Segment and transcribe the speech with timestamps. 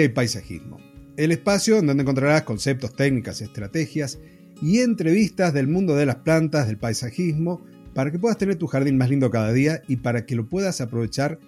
[0.00, 0.78] jardinería y paisajismo.
[1.16, 4.18] El espacio en donde encontrarás conceptos, técnicas, estrategias
[4.62, 7.62] y entrevistas del mundo de las plantas, del paisajismo,
[7.94, 10.80] para que puedas tener tu jardín más lindo cada día y para que lo puedas
[10.80, 11.38] aprovechar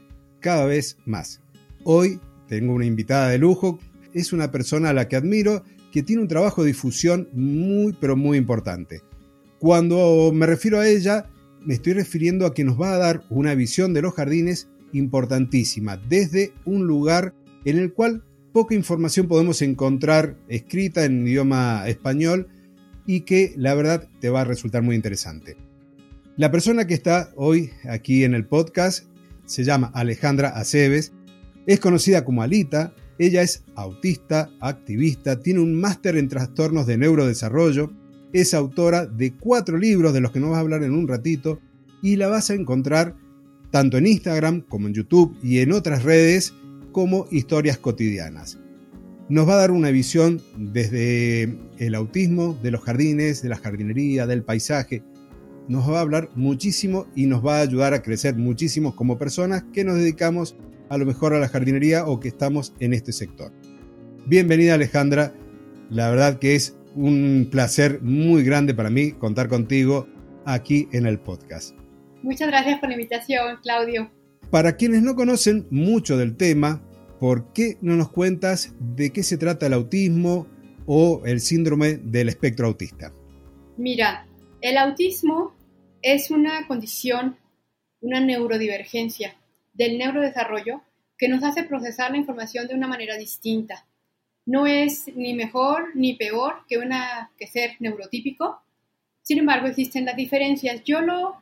[0.40, 1.40] cada vez más.
[1.84, 3.78] Hoy tengo una invitada de lujo,
[4.12, 5.62] es una persona a la que admiro,
[5.92, 9.02] que tiene un trabajo de difusión muy pero muy importante.
[9.58, 11.26] Cuando me refiero a ella,
[11.64, 15.96] me estoy refiriendo a que nos va a dar una visión de los jardines importantísima,
[15.96, 17.34] desde un lugar
[17.64, 22.48] en el cual poca información podemos encontrar escrita en idioma español
[23.06, 25.56] y que la verdad te va a resultar muy interesante.
[26.36, 29.06] La persona que está hoy aquí en el podcast
[29.46, 31.12] se llama Alejandra Aceves,
[31.66, 37.92] es conocida como Alita, ella es autista, activista, tiene un máster en trastornos de neurodesarrollo,
[38.32, 41.60] es autora de cuatro libros de los que nos vas a hablar en un ratito
[42.02, 43.14] y la vas a encontrar
[43.70, 46.54] tanto en Instagram como en YouTube y en otras redes
[46.92, 48.58] como historias cotidianas.
[49.28, 54.26] Nos va a dar una visión desde el autismo, de los jardines, de la jardinería,
[54.26, 55.02] del paisaje.
[55.68, 59.64] Nos va a hablar muchísimo y nos va a ayudar a crecer muchísimo como personas
[59.72, 60.56] que nos dedicamos
[60.90, 63.52] a lo mejor a la jardinería o que estamos en este sector.
[64.26, 65.32] Bienvenida Alejandra,
[65.88, 70.06] la verdad que es un placer muy grande para mí contar contigo
[70.44, 71.74] aquí en el podcast.
[72.22, 74.10] Muchas gracias por la invitación, Claudio.
[74.52, 76.82] Para quienes no conocen mucho del tema,
[77.18, 80.46] ¿por qué no nos cuentas de qué se trata el autismo
[80.84, 83.14] o el síndrome del espectro autista?
[83.78, 84.26] Mira,
[84.60, 85.54] el autismo
[86.02, 87.38] es una condición,
[88.02, 89.34] una neurodivergencia
[89.72, 90.82] del neurodesarrollo
[91.16, 93.86] que nos hace procesar la información de una manera distinta.
[94.44, 98.60] No es ni mejor ni peor que, una, ser neurotípico.
[99.22, 100.84] Sin embargo, existen las diferencias.
[100.84, 101.40] Yo lo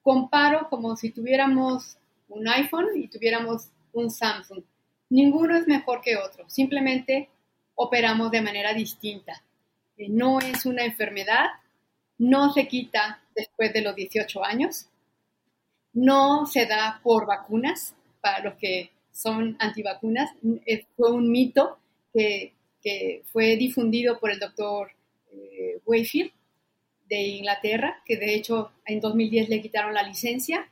[0.00, 1.98] comparo como si tuviéramos
[2.32, 4.62] un iPhone y tuviéramos un Samsung.
[5.10, 7.28] Ninguno es mejor que otro, simplemente
[7.74, 9.42] operamos de manera distinta.
[9.96, 11.46] Eh, no es una enfermedad,
[12.18, 14.86] no se quita después de los 18 años,
[15.92, 20.30] no se da por vacunas, para los que son antivacunas.
[20.64, 21.78] Eh, fue un mito
[22.12, 22.54] que,
[23.26, 24.90] fue difundido por el doctor
[25.30, 26.32] eh, Wayfield
[27.08, 30.68] de Inglaterra, que de hecho en 2010 le quitaron la licencia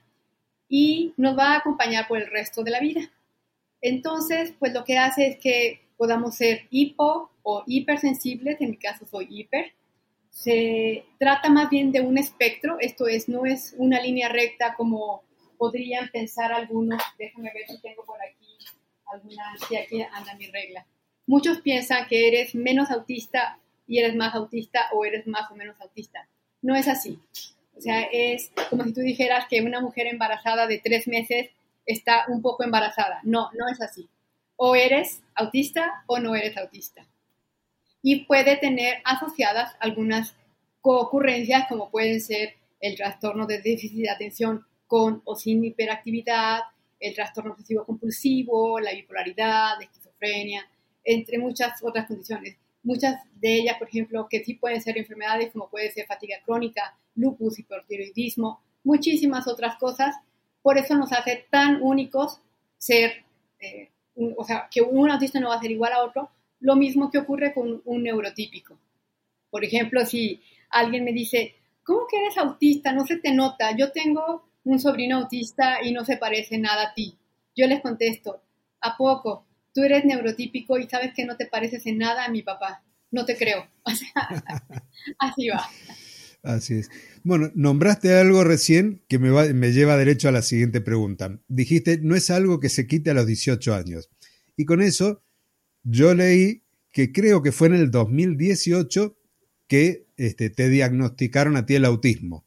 [0.70, 3.10] y nos va a acompañar por el resto de la vida.
[3.82, 9.04] Entonces, pues lo que hace es que podamos ser hipo o hipersensibles, en mi caso
[9.04, 9.72] soy hiper.
[10.30, 15.24] Se trata más bien de un espectro, esto es, no es una línea recta como
[15.58, 17.02] podrían pensar algunos.
[17.18, 18.56] Déjame ver si tengo por aquí
[19.12, 20.86] alguna, si aquí anda mi regla.
[21.26, 25.80] Muchos piensan que eres menos autista y eres más autista o eres más o menos
[25.80, 26.28] autista.
[26.62, 27.18] No es así.
[27.80, 31.48] O sea, es como si tú dijeras que una mujer embarazada de tres meses
[31.86, 33.20] está un poco embarazada.
[33.22, 34.06] No, no es así.
[34.56, 37.06] O eres autista o no eres autista.
[38.02, 40.36] Y puede tener asociadas algunas
[40.82, 46.60] ocurrencias como pueden ser el trastorno de déficit de atención con o sin hiperactividad,
[46.98, 50.68] el trastorno obsesivo compulsivo, la bipolaridad, la esquizofrenia,
[51.02, 52.58] entre muchas otras condiciones.
[52.82, 56.94] Muchas de ellas, por ejemplo, que sí pueden ser enfermedades como puede ser fatiga crónica,
[57.20, 60.16] lupus, hipertiroidismo, muchísimas otras cosas.
[60.62, 62.40] Por eso nos hace tan únicos
[62.76, 63.24] ser,
[63.60, 66.30] eh, o sea, que un autista no va a ser igual a otro,
[66.60, 68.78] lo mismo que ocurre con un neurotípico.
[69.50, 72.92] Por ejemplo, si alguien me dice, ¿cómo que eres autista?
[72.92, 73.76] No se te nota.
[73.76, 77.16] Yo tengo un sobrino autista y no se parece nada a ti.
[77.56, 78.42] Yo les contesto,
[78.80, 79.46] ¿a poco?
[79.74, 82.82] Tú eres neurotípico y sabes que no te pareces en nada a mi papá.
[83.10, 83.66] No te creo.
[85.18, 85.68] Así va.
[86.42, 86.90] Así es.
[87.22, 91.38] Bueno, nombraste algo recién que me, me lleva derecho a la siguiente pregunta.
[91.48, 94.10] Dijiste, no es algo que se quite a los 18 años.
[94.56, 95.22] Y con eso,
[95.82, 96.62] yo leí
[96.92, 99.16] que creo que fue en el 2018
[99.68, 102.44] que este, te diagnosticaron a ti el autismo.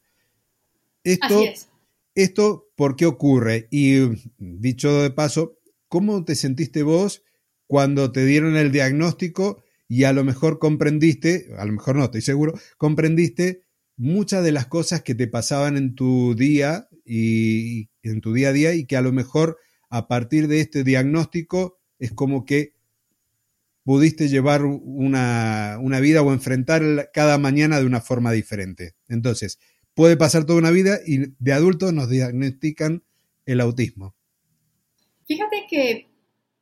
[1.04, 1.68] Esto, Así es.
[2.14, 3.66] ¿Esto por qué ocurre?
[3.70, 3.98] Y
[4.38, 5.58] dicho de paso,
[5.88, 7.24] ¿cómo te sentiste vos
[7.66, 12.22] cuando te dieron el diagnóstico y a lo mejor comprendiste, a lo mejor no, estoy
[12.22, 13.63] seguro, comprendiste
[13.96, 18.52] muchas de las cosas que te pasaban en tu día y en tu día a
[18.52, 19.58] día y que a lo mejor
[19.90, 22.74] a partir de este diagnóstico es como que
[23.84, 28.94] pudiste llevar una, una vida o enfrentar cada mañana de una forma diferente.
[29.08, 29.58] Entonces,
[29.94, 33.04] puede pasar toda una vida y de adultos nos diagnostican
[33.46, 34.14] el autismo.
[35.26, 36.08] Fíjate que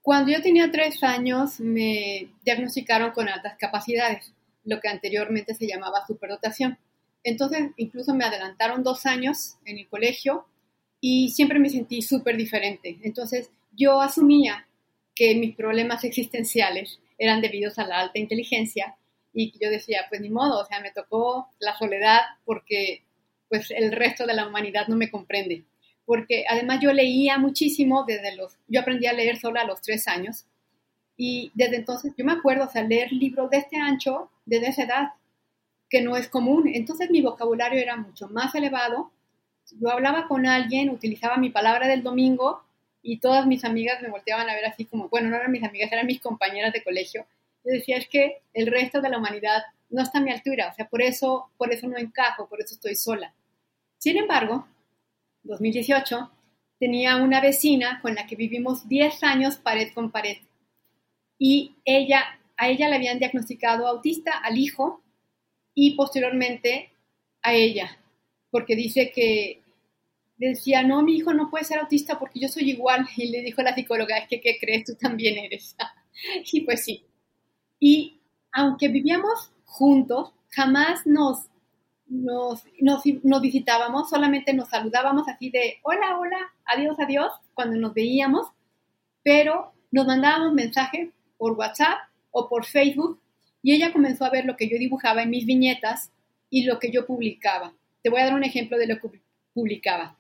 [0.03, 4.33] cuando yo tenía tres años me diagnosticaron con altas capacidades,
[4.65, 6.79] lo que anteriormente se llamaba superdotación.
[7.25, 10.47] Entonces incluso me adelantaron dos años en el colegio
[11.01, 12.99] y siempre me sentí súper diferente.
[13.03, 14.67] Entonces yo asumía
[15.15, 18.97] que mis problemas existenciales eran debidos a la alta inteligencia
[19.33, 23.03] y yo decía, pues ni modo, o sea, me tocó la soledad porque
[23.49, 25.65] pues el resto de la humanidad no me comprende.
[26.05, 30.09] Porque además yo leía muchísimo desde los, yo aprendí a leer sola a los tres
[30.09, 30.47] años
[31.17, 34.83] y desde entonces yo me acuerdo, o sea, leer libros de este ancho desde esa
[34.85, 35.09] edad,
[35.93, 36.71] que no es común.
[36.73, 39.13] Entonces mi vocabulario era mucho más elevado.
[39.79, 42.65] Yo hablaba con alguien, utilizaba mi palabra del domingo
[43.03, 45.93] y todas mis amigas me volteaban a ver así como, bueno, no eran mis amigas,
[45.93, 47.27] eran mis compañeras de colegio.
[47.63, 50.75] Yo decía, es que el resto de la humanidad no está a mi altura, o
[50.75, 53.35] sea, por eso, por eso no encajo, por eso estoy sola.
[53.99, 54.67] Sin embargo,
[55.43, 56.31] 2018,
[56.79, 60.39] tenía una vecina con la que vivimos 10 años pared con pared.
[61.39, 65.02] Y ella, a ella le habían diagnosticado autista al hijo
[65.75, 66.93] y posteriormente
[67.43, 67.99] a ella,
[68.51, 69.63] porque dice que
[70.37, 73.07] decía, no, mi hijo no puede ser autista porque yo soy igual.
[73.17, 74.85] Y le dijo la psicóloga, es que, ¿qué crees?
[74.85, 75.77] Tú también eres.
[76.53, 77.05] y pues sí.
[77.79, 78.21] Y
[78.53, 81.47] aunque vivíamos juntos, jamás nos,
[82.07, 88.49] nos, nos, visitábamos, solamente nos saludábamos así de, hola, hola, adiós, adiós, cuando nos veíamos,
[89.23, 91.99] pero nos mandábamos mensajes por WhatsApp
[92.31, 93.19] o por Facebook
[93.63, 96.11] y ella comenzó a ver lo que yo dibujaba en mis viñetas
[96.51, 97.75] y lo que yo publicaba.
[98.03, 99.21] Te voy a dar un ejemplo de lo que
[99.55, 100.17] publicaba.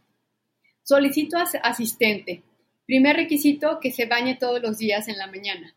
[0.82, 2.42] Solicito asistente.
[2.86, 5.74] Primer requisito, que se bañe todos los días en la mañana.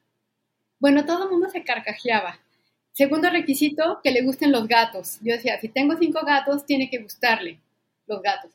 [0.79, 2.39] Bueno, todo el mundo se carcajeaba.
[2.91, 5.19] Segundo requisito, que le gusten los gatos.
[5.21, 7.59] Yo decía, si tengo cinco gatos, tiene que gustarle
[8.07, 8.51] los gatos.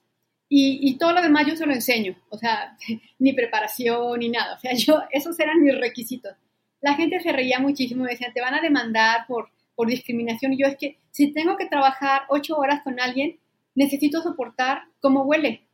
[0.49, 2.17] Y, y, todo lo demás yo se lo enseño.
[2.29, 2.77] O sea,
[3.19, 4.57] ni preparación ni nada.
[4.57, 6.33] O sea, yo, esos eran mis requisitos.
[6.81, 10.53] La gente se reía muchísimo, me decían, te van a demandar por, por discriminación.
[10.53, 13.39] Y yo es que si tengo que trabajar ocho horas con alguien,
[13.75, 15.67] necesito soportar cómo huele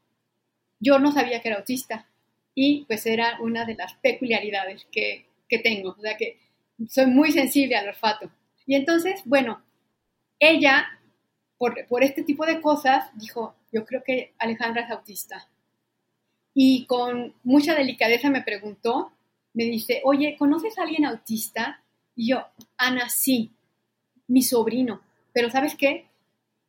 [0.80, 2.06] yo no sabía que era autista
[2.54, 6.38] y pues era una de las peculiaridades que, que tengo, o sea que
[6.88, 8.30] soy muy sensible al olfato.
[8.66, 9.62] Y entonces, bueno,
[10.38, 10.86] ella,
[11.58, 15.48] por, por este tipo de cosas, dijo, yo creo que Alejandra es autista.
[16.52, 19.12] Y con mucha delicadeza me preguntó,
[19.56, 21.82] me dice, oye, ¿conoces a alguien autista?
[22.14, 22.44] Y yo,
[22.76, 23.52] Ana, sí,
[24.28, 25.00] mi sobrino.
[25.32, 26.04] Pero ¿sabes qué?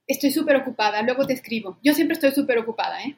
[0.08, 1.78] Estoy súper ocupada, luego te escribo.
[1.84, 3.18] Yo siempre estoy súper ocupada, ¿eh?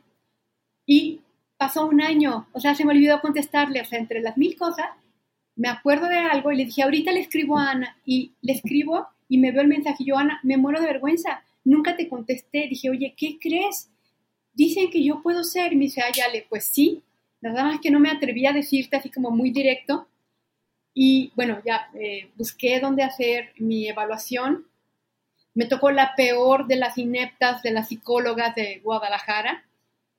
[0.87, 1.21] Y
[1.55, 4.87] pasó un año, o sea, se me olvidó contestarle, o sea, entre las mil cosas,
[5.55, 9.07] me acuerdo de algo y le dije, ahorita le escribo a Ana, y le escribo
[9.27, 12.89] y me veo el mensaje, yo, Ana, me muero de vergüenza, nunca te contesté, dije,
[12.89, 13.91] oye, ¿qué crees?
[14.53, 17.03] Dicen que yo puedo ser, y me dice, ay, Ale, pues sí,
[17.41, 20.07] nada más que no me atreví a decirte así como muy directo,
[20.93, 24.67] y bueno, ya eh, busqué dónde hacer mi evaluación,
[25.53, 29.65] me tocó la peor de las ineptas de las psicólogas de Guadalajara,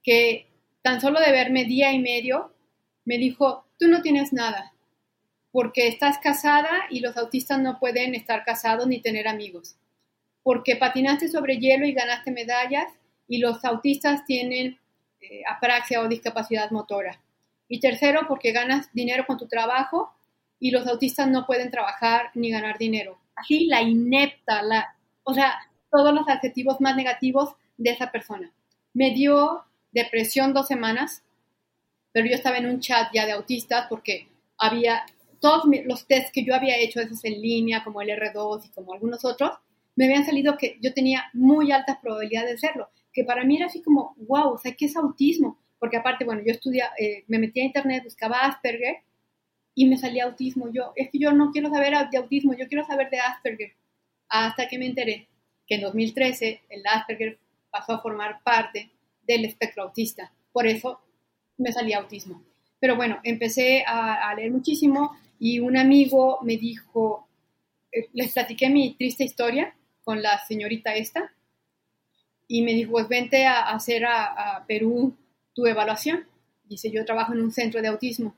[0.03, 0.47] que
[0.83, 2.55] tan solo de verme día y medio,
[3.05, 4.73] me dijo, tú no tienes nada,
[5.53, 9.77] porque estás casada y los autistas no pueden estar casados ni tener amigos,
[10.43, 12.87] porque patinaste sobre hielo y ganaste medallas
[13.29, 14.79] y los autistas tienen
[15.21, 17.21] eh, apraxia o discapacidad motora.
[17.69, 20.13] Y tercero, porque ganas dinero con tu trabajo
[20.59, 23.19] y los autistas no pueden trabajar ni ganar dinero.
[23.35, 25.55] Así la inepta, la, o sea,
[25.91, 28.53] todos los adjetivos más negativos de esa persona.
[28.93, 31.23] Me dio depresión dos semanas,
[32.13, 35.05] pero yo estaba en un chat ya de autistas porque había
[35.41, 38.93] todos los tests que yo había hecho, esos en línea, como el R2 y como
[38.93, 39.53] algunos otros,
[39.97, 43.67] me habían salido que yo tenía muy altas probabilidades de serlo, que para mí era
[43.67, 45.59] así como, wow, o sea, ¿qué es autismo?
[45.79, 48.99] Porque aparte, bueno, yo estudia, eh, me metí a internet, buscaba Asperger
[49.75, 50.71] y me salía autismo.
[50.73, 53.73] Yo, es que yo no quiero saber de autismo, yo quiero saber de Asperger.
[54.29, 55.29] Hasta que me enteré
[55.67, 57.39] que en 2013 el Asperger
[57.71, 58.91] pasó a formar parte
[59.23, 60.33] del espectro autista.
[60.53, 61.01] Por eso
[61.57, 62.43] me salía autismo.
[62.79, 67.29] Pero bueno, empecé a, leer muchísimo y un amigo me dijo,
[67.93, 71.33] eh, les platiqué mi triste historia con la señorita esta
[72.53, 75.17] y me dijo, pues vente a, hacer a, a Perú
[75.55, 76.27] tu evaluación.
[76.65, 78.35] Dice, yo trabajo en un centro de autismo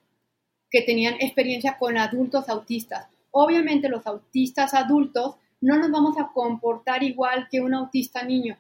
[0.71, 3.07] que tenían experiencia con adultos autistas.
[3.31, 8.59] Obviamente los autistas adultos no nos vamos a comportar igual que un autista niño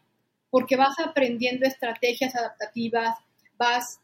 [0.52, 3.16] porque vas aprendiendo estrategias adaptativas,
[3.56, 4.00] vas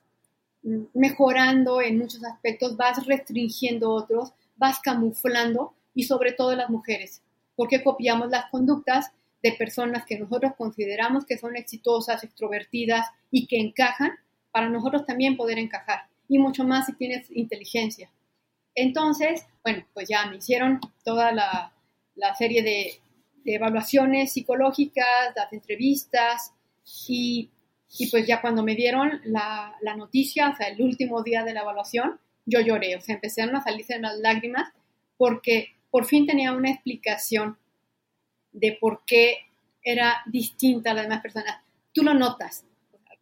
[0.94, 7.20] mejorando en muchos aspectos, vas restringiendo otros, vas camuflando y sobre todo las mujeres,
[7.54, 9.12] porque copiamos las conductas
[9.42, 14.12] de personas que nosotros consideramos que son exitosas, extrovertidas y que encajan,
[14.50, 18.11] para nosotros también poder encajar, y mucho más si tienes inteligencia.
[18.75, 21.73] Entonces, bueno, pues ya me hicieron toda la,
[22.14, 23.00] la serie de,
[23.45, 26.52] evaluaciones psicológicas, las entrevistas
[27.09, 27.49] y,
[27.99, 31.54] y, pues ya cuando me dieron la, la, noticia, o sea, el último día de
[31.54, 34.71] la evaluación, yo lloré, o sea, empezaron a salirse las lágrimas
[35.16, 37.57] porque por fin tenía una explicación
[38.58, 39.38] de por qué
[39.82, 41.56] era distinta a las demás personas.
[41.92, 42.64] Tú lo notas,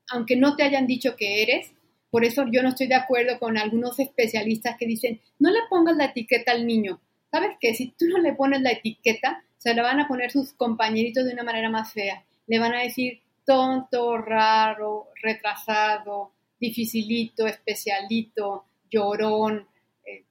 [0.08, 1.72] aunque no te hayan dicho que eres,
[2.10, 5.96] por eso yo no estoy de acuerdo con algunos especialistas que dicen, no le pongas
[5.96, 7.00] la etiqueta al niño.
[7.30, 7.74] ¿Sabes qué?
[7.74, 11.32] Si tú no le pones la etiqueta, se la van a poner sus compañeritos de
[11.32, 12.24] una manera más fea.
[12.46, 19.66] Le van a decir tonto, raro, retrasado, dificilito, especialito, llorón,
[20.06, 20.24] eh,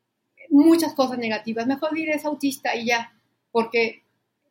[0.50, 1.68] muchas cosas negativas.
[1.68, 3.14] Mejor dir es autista y ya,
[3.52, 4.05] porque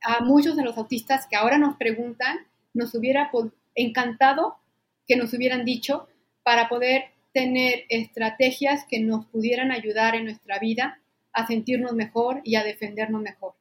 [0.04, 2.38] a muchos de los autistas que ahora nos preguntan,
[2.74, 3.30] nos hubiera
[3.74, 4.58] encantado
[5.06, 6.08] que nos hubieran dicho
[6.42, 11.00] para poder tener estrategias que nos pudieran ayudar en nuestra vida
[11.32, 13.54] a sentirnos mejor y a defendernos mejor.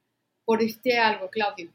[0.44, 1.72] Por este algo, Claudio,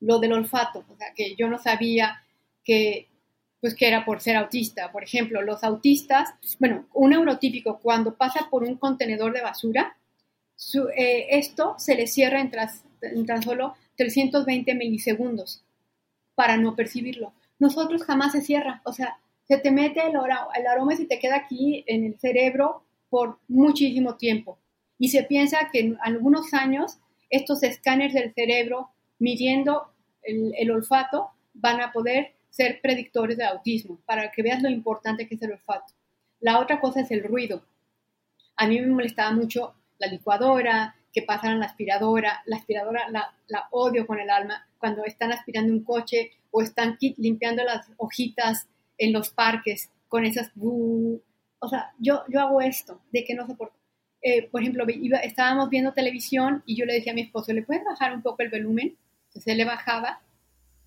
[0.00, 2.24] lo del olfato, o sea, que yo no sabía
[2.64, 3.08] que
[3.60, 4.90] pues que era por ser autista.
[4.90, 9.96] Por ejemplo, los autistas, bueno, un neurotípico cuando pasa por un contenedor de basura,
[10.96, 12.50] eh, esto se le cierra en,
[13.02, 15.64] en tan solo 320 milisegundos
[16.34, 17.32] para no percibirlo.
[17.58, 20.14] Nosotros jamás se cierra, o sea, se te mete el,
[20.56, 24.58] el aroma y se te queda aquí en el cerebro por muchísimo tiempo.
[24.98, 31.30] Y se piensa que en algunos años estos escáneres del cerebro midiendo el, el olfato
[31.54, 35.52] van a poder ser predictores de autismo, para que veas lo importante que es el
[35.52, 35.94] olfato.
[36.40, 37.64] La otra cosa es el ruido.
[38.56, 42.42] A mí me molestaba mucho la licuadora, que pasaran la aspiradora.
[42.46, 44.66] La aspiradora la, odio con el alma.
[44.78, 48.66] Cuando están aspirando un coche o están limpiando las hojitas
[48.98, 50.50] en los parques con esas...
[50.56, 53.76] O sea, yo, yo hago esto, de que no soporto.
[54.20, 54.84] Eh, por ejemplo,
[55.22, 58.42] estábamos viendo televisión y yo le decía a mi esposo, ¿le puedes bajar un poco
[58.42, 58.96] el volumen?
[59.28, 60.20] Entonces él le bajaba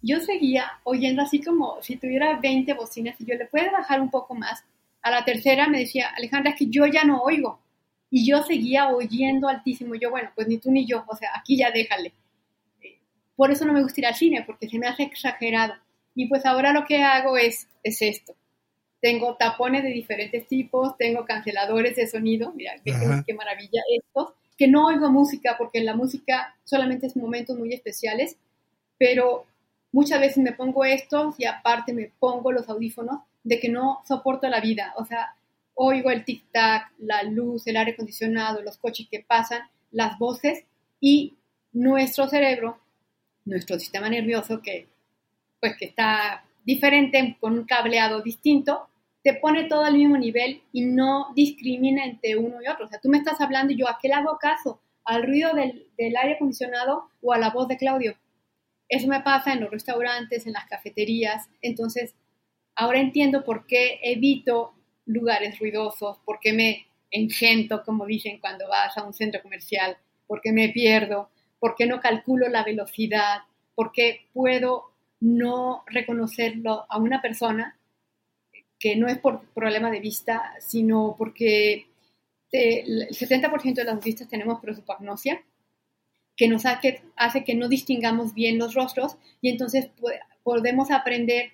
[0.05, 4.12] yo seguía oyendo así como si tuviera 20 bocinas y yo le puedo bajar un
[4.12, 4.63] poco más.
[5.01, 7.60] A la tercera me decía, Alejandra, es que yo ya no oigo.
[8.09, 9.95] Y yo seguía oyendo altísimo.
[9.95, 12.13] Yo, bueno, pues ni tú ni yo, o sea, aquí ya déjale.
[12.81, 13.00] Eh,
[13.35, 15.74] por eso no me gusta ir al cine, porque se me hace exagerado.
[16.13, 18.35] Y pues ahora lo que hago es, es esto.
[19.01, 22.93] Tengo tapones de diferentes tipos, tengo canceladores de sonido, mira, qué,
[23.25, 28.38] qué maravilla estos, que no oigo música porque la música solamente es momentos muy especiales,
[28.97, 29.45] pero
[29.95, 34.50] Muchas veces me pongo estos y aparte me pongo los audífonos de que no soporto
[34.50, 34.93] la vida.
[34.97, 35.38] O sea,
[35.75, 40.65] oigo el tic-tac, la luz, el aire acondicionado, los coches que pasan, las voces
[41.00, 41.36] y
[41.74, 42.79] nuestro cerebro,
[43.46, 44.88] nuestro sistema nervioso que
[45.60, 48.88] pues que está diferente con un cableado distinto,
[49.24, 52.86] te pone todo al mismo nivel y no discrimina entre uno y otro.
[52.86, 55.53] O sea, tú me estás hablando y yo a qué le hago caso, al ruido
[55.53, 58.15] del, del aire acondicionado o a la voz de Claudio.
[58.88, 61.50] Eso me pasa en los restaurantes, en las cafeterías.
[61.63, 62.13] Entonces,
[62.75, 64.75] ahora entiendo por qué evito
[65.05, 69.97] lugares ruidosos, por qué me engento, como dicen cuando vas a un centro comercial,
[70.27, 73.39] por qué me pierdo, por qué no calculo la velocidad,
[73.75, 77.77] por qué puedo no reconocerlo a una persona
[78.79, 81.88] que no es por problema de vista, sino porque
[82.51, 85.43] el 70% de las autistas tenemos prosopagnosia,
[86.35, 89.89] que nos hace que no distingamos bien los rostros y entonces
[90.43, 91.53] podemos aprender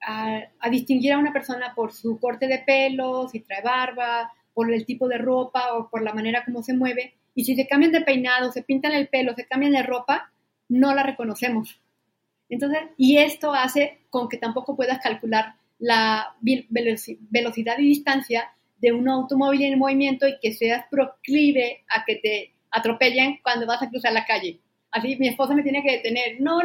[0.00, 4.86] a, distinguir a una persona por su corte de pelo, si trae barba, por el
[4.86, 7.14] tipo de ropa o por la manera como se mueve.
[7.34, 10.32] Y si se cambian de peinado, se pintan el pelo, se cambian de ropa,
[10.68, 11.80] no la reconocemos.
[12.48, 19.08] Entonces, y esto hace con que tampoco puedas calcular la velocidad y distancia de un
[19.08, 24.12] automóvil en movimiento y que seas proclive a que te atropellen cuando vas a cruzar
[24.12, 24.60] la calle.
[24.90, 26.60] Así mi esposa me tiene que detener, no,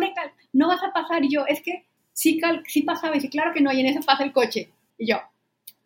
[0.54, 1.24] no vas a pasar.
[1.24, 3.15] Y yo, es que sí, sí pasaba.
[3.15, 4.70] Y dice, claro que no, y en eso pasa el coche.
[4.98, 5.18] Y yo,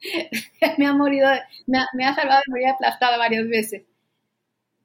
[0.78, 1.28] me ha morido,
[1.68, 3.84] me ha, salvado de morir aplastada varias veces.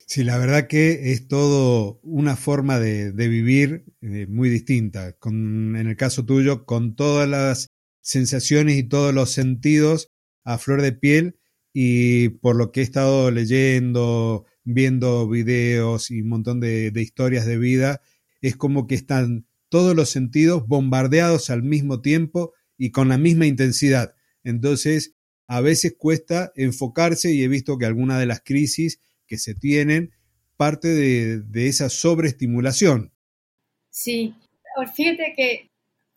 [0.07, 5.13] Sí, la verdad que es todo una forma de, vivir eh, muy distinta.
[5.13, 7.69] Con, en el caso tuyo, con todas las
[8.01, 10.09] sensaciones y todos los sentidos
[10.45, 11.39] a flor de piel
[11.73, 17.59] y por lo que he estado leyendo, viendo videos y un montón de, historias de
[17.59, 18.01] vida,
[18.41, 23.47] es como que están todos los sentidos bombardeados al mismo tiempo y con la misma
[23.47, 24.15] intensidad.
[24.45, 25.15] Entonces,
[25.47, 30.13] a veces cuesta enfocarse y he visto que algunas de las crisis que se tienen
[30.57, 33.13] parte de, esa sobreestimulación.
[33.89, 34.35] Sí,
[34.95, 35.71] fíjate que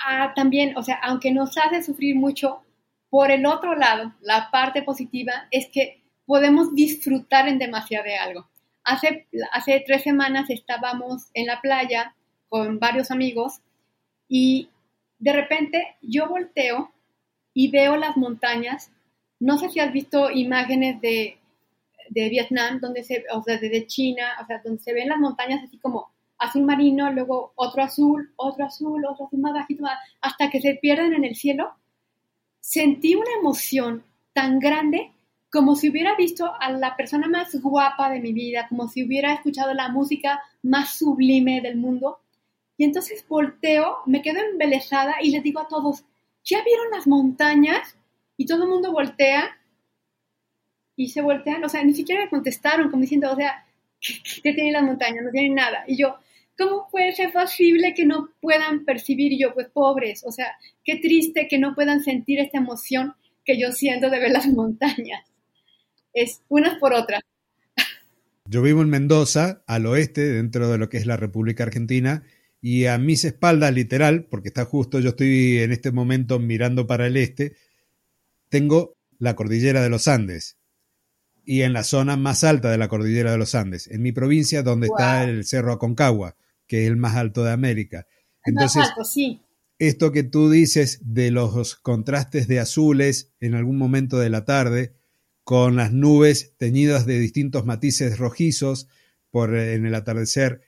[0.05, 2.62] ah, también, o sea, aunque nos hace sufrir mucho,
[3.10, 8.50] por el otro lado, la parte positiva es que podemos disfrutar en demasiado de algo.
[8.83, 12.15] Hace, hace tres semanas estábamos en la playa
[12.53, 13.62] con varios amigos
[14.27, 14.69] y
[15.17, 16.91] de repente yo volteo
[17.51, 18.91] y veo las montañas.
[19.39, 21.39] No sé si has visto imágenes de
[22.10, 25.63] de Vietnam, donde se, o sea, de China, o sea, donde se ven las montañas
[25.63, 29.86] así como azul marino, luego otro azul, otro azul, otro azul más bajito,
[30.22, 31.74] hasta que se pierden en el cielo,
[32.60, 35.12] sentí una emoción tan grande
[35.51, 39.33] como si hubiera visto a la persona más guapa de mi vida, como si hubiera
[39.33, 42.19] escuchado la música más sublime del mundo.
[42.84, 46.04] Y entonces volteo, me quedo embelesada y les digo a todos,
[46.44, 47.96] ¿ya vieron las montañas?
[48.36, 49.58] Y todo el mundo voltea
[50.98, 53.66] y se voltean, o sea, ni siquiera me contestaron, como diciendo, o sea,
[54.02, 55.24] ¿qué, tienen las montañas?
[55.24, 55.86] No tienen nada.
[55.88, 56.18] Y yo,
[56.58, 59.32] ¿cómo puede ser posible que no puedan percibir?
[59.32, 60.48] Y yo, pues pobres, o sea,
[60.84, 63.13] qué triste que no puedan sentir esta emoción
[63.46, 65.24] que yo siento de ver las montañas.
[66.12, 67.22] Es unas por otras.
[68.44, 72.24] Yo vivo en Mendoza, al oeste, dentro de lo que es la República Argentina,
[72.65, 77.08] y a mis espaldas, literal, porque está justo, yo estoy en este momento mirando para
[77.08, 77.58] el este,
[78.48, 80.55] tengo la cordillera de los Andes
[81.43, 84.63] y en la zona más alta de la cordillera de los Andes, en mi provincia
[84.63, 88.08] donde está el Cerro Aconcagua, que es el más alto de América.
[88.46, 89.41] Entonces, sí.
[89.77, 94.93] esto que tú dices de los contrastes de azules en algún momento de la tarde,
[95.43, 98.88] con las nubes teñidas de distintos matices rojizos
[99.32, 100.62] por en el atardecer,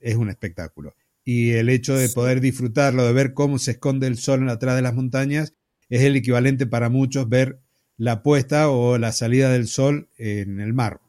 [0.00, 0.96] es un espectáculo.
[1.28, 4.76] Y el hecho de poder disfrutarlo, de ver cómo se esconde el sol en atrás
[4.76, 5.54] de las montañas,
[5.88, 7.58] es el equivalente para muchos ver
[7.96, 11.00] la puesta o la salida del sol en el mar.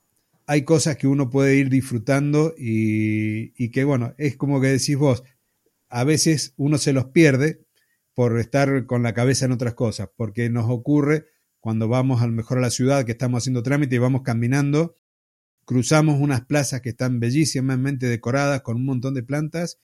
[0.48, 5.24] Hay cosas que uno puede ir disfrutando y, que, bueno, es como que decís vos,
[5.88, 7.62] a veces uno se los pierde
[8.16, 11.26] por estar con la cabeza en otras cosas, porque nos ocurre
[11.60, 14.96] cuando vamos a lo mejor a la ciudad que estamos haciendo trámite y vamos caminando,
[15.64, 19.80] cruzamos unas plazas que están bellísimamente decoradas con un montón de plantas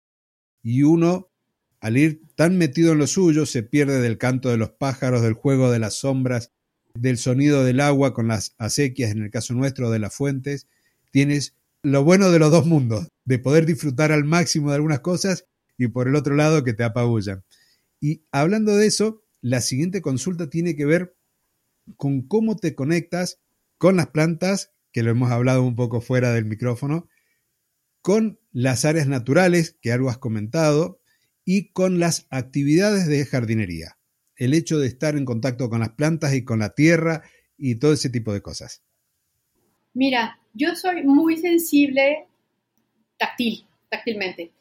[0.63, 1.29] y uno
[1.79, 5.33] al ir tan metido en lo suyo se pierde del canto de los pájaros, del
[5.33, 6.51] juego de las sombras,
[6.93, 10.67] del sonido del agua con las acequias, en el caso nuestro, de las fuentes,
[11.09, 15.45] tienes lo bueno de los dos mundos, de poder disfrutar al máximo de algunas cosas
[15.77, 17.43] y por el otro lado que te apabullan.
[17.99, 21.15] Y hablando de eso, la siguiente consulta tiene que ver
[21.97, 23.39] con cómo te conectas
[23.77, 27.07] con las plantas, que lo hemos hablado un poco fuera del micrófono,
[28.01, 31.01] con las áreas naturales, que algo has comentado,
[31.45, 33.97] y con las actividades de jardinería
[34.41, 37.21] el hecho de estar en contacto con las plantas y con la tierra
[37.57, 38.83] y todo ese tipo de cosas?
[39.93, 42.25] Mira, yo soy muy sensible
[43.17, 44.51] táctil, táctilmente.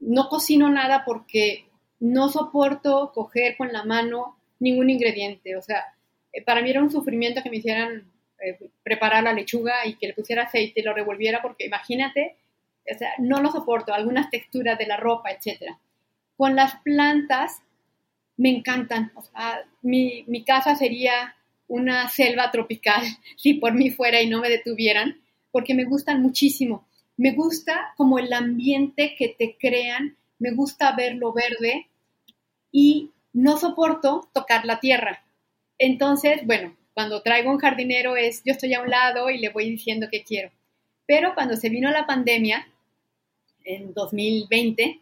[0.00, 1.64] No cocino nada porque
[2.00, 5.56] no soporto coger con la mano ningún ingrediente.
[5.56, 5.82] O sea,
[6.30, 10.08] eh, para mí era un sufrimiento que me hicieran eh, preparar la lechuga y que
[10.08, 12.36] le pusiera aceite y lo revolviera porque imagínate,
[13.18, 15.76] no lo soporto, algunas texturas de la ropa, etc.
[16.36, 17.62] Con las plantas
[18.36, 19.12] me encantan.
[19.82, 21.36] mi, mi casa sería
[21.68, 23.02] una selva tropical
[23.36, 26.86] si por mí fuera y no me detuvieran, porque me gustan muchísimo.
[27.16, 31.88] Me gusta como el ambiente que te crean, me gusta verlo verde
[32.70, 35.24] y no soporto tocar la tierra.
[35.78, 39.70] Entonces, bueno, cuando traigo un jardinero es, yo estoy a un lado y le voy
[39.70, 40.50] diciendo qué quiero.
[41.06, 42.66] Pero cuando se vino la pandemia,
[43.64, 45.00] en 2020,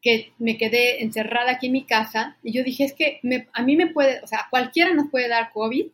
[0.00, 3.20] que me quedé encerrada aquí en mi casa y yo dije, es que
[3.52, 5.86] a mí me puede, o sea, cualquiera nos puede dar COVID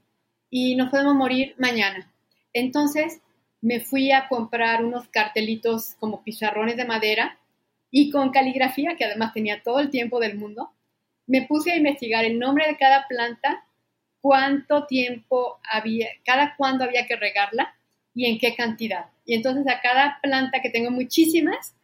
[0.51, 2.13] y nos podemos morir mañana.
[2.53, 3.21] Entonces
[3.61, 7.39] me fui a comprar unos cartelitos como pizarrones de madera
[7.91, 10.71] y con caligrafía, que además tenía todo el tiempo del mundo,
[11.27, 13.65] me puse a investigar el nombre de cada planta,
[14.21, 17.75] cuánto tiempo había, cada cuándo había que regarla
[18.15, 19.07] y en qué cantidad.
[19.25, 21.75] Y entonces a cada planta, que tengo muchísimas,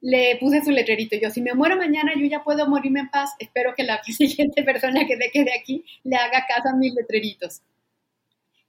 [0.00, 1.16] le puse su letrerito.
[1.16, 3.30] Yo, si me muero mañana, yo ya puedo morirme en paz.
[3.38, 7.62] Espero que la siguiente persona que quede aquí le haga caso a mis letreritos.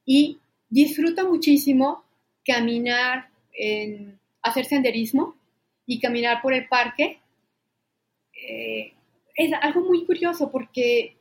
[0.05, 0.39] Y
[0.69, 2.05] disfruto muchísimo
[2.45, 3.29] caminar,
[4.41, 5.35] hacer senderismo
[5.85, 7.19] y caminar por el parque.
[8.33, 8.93] Eh,
[9.35, 11.17] es algo muy curioso porque,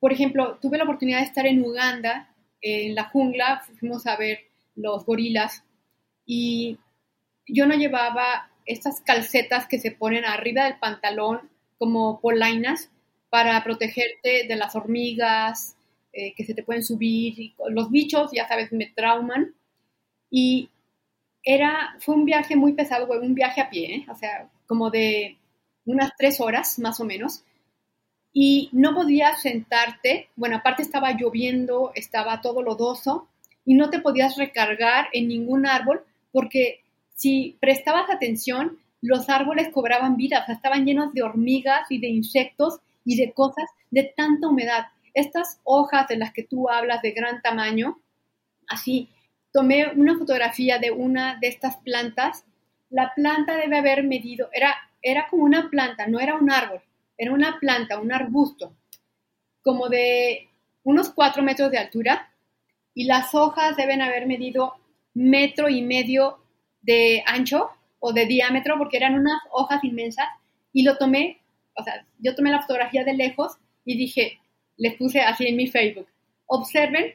[0.00, 4.40] por ejemplo, tuve la oportunidad de estar en Uganda, en la jungla, fuimos a ver
[4.74, 5.62] los gorilas
[6.26, 6.78] y
[7.46, 12.90] yo no llevaba estas calcetas que se ponen arriba del pantalón como polainas
[13.30, 15.76] para protegerte de las hormigas
[16.12, 17.54] eh, que se te pueden subir.
[17.68, 19.54] los bichos, ya sabes, me trauman.
[20.30, 20.70] Y
[21.42, 24.06] era, fue un viaje muy pesado, un viaje a pie, ¿eh?
[24.10, 25.36] o sea, como de
[25.84, 27.44] unas tres horas más o menos.
[28.32, 33.28] Y no podías sentarte, bueno, aparte estaba lloviendo, estaba todo lodoso,
[33.64, 36.04] y no te podías recargar en ningún árbol
[36.36, 41.98] porque si prestabas atención, los árboles cobraban vida, o sea, estaban llenos de hormigas y
[41.98, 44.88] de insectos y de cosas de tanta humedad.
[45.14, 48.02] Estas hojas de las que tú hablas de gran tamaño,
[48.68, 49.08] así,
[49.50, 52.44] tomé una fotografía de una de estas plantas.
[52.90, 56.82] La planta debe haber medido, era, era como una planta, no era un árbol,
[57.16, 58.76] era una planta, un arbusto,
[59.62, 60.50] como de
[60.82, 62.30] unos cuatro metros de altura
[62.92, 64.74] y las hojas deben haber medido
[65.16, 66.38] metro y medio
[66.82, 70.26] de ancho o de diámetro porque eran unas hojas inmensas
[70.74, 71.40] y lo tomé,
[71.74, 74.38] o sea, yo tomé la fotografía de lejos y dije,
[74.76, 76.06] les puse así en mi Facebook,
[76.44, 77.14] observen,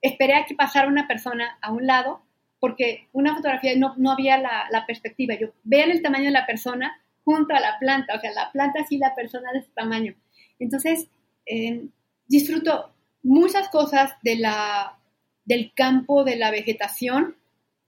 [0.00, 2.22] esperé a que pasara una persona a un lado
[2.58, 7.02] porque una fotografía no, no había la, perspectiva, yo vean el tamaño de la persona
[7.22, 10.14] junto a la planta, o sea, la planta sí, la persona de ese tamaño.
[10.58, 11.08] Entonces,
[11.44, 11.84] eh,
[12.28, 14.98] disfruto muchas cosas de la,
[15.44, 17.36] del campo, de la vegetación,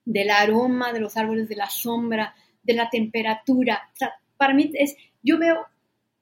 [0.04, 3.90] del aroma de los árboles, de la sombra, de la temperatura.
[3.92, 5.66] O sea, para mí es, yo veo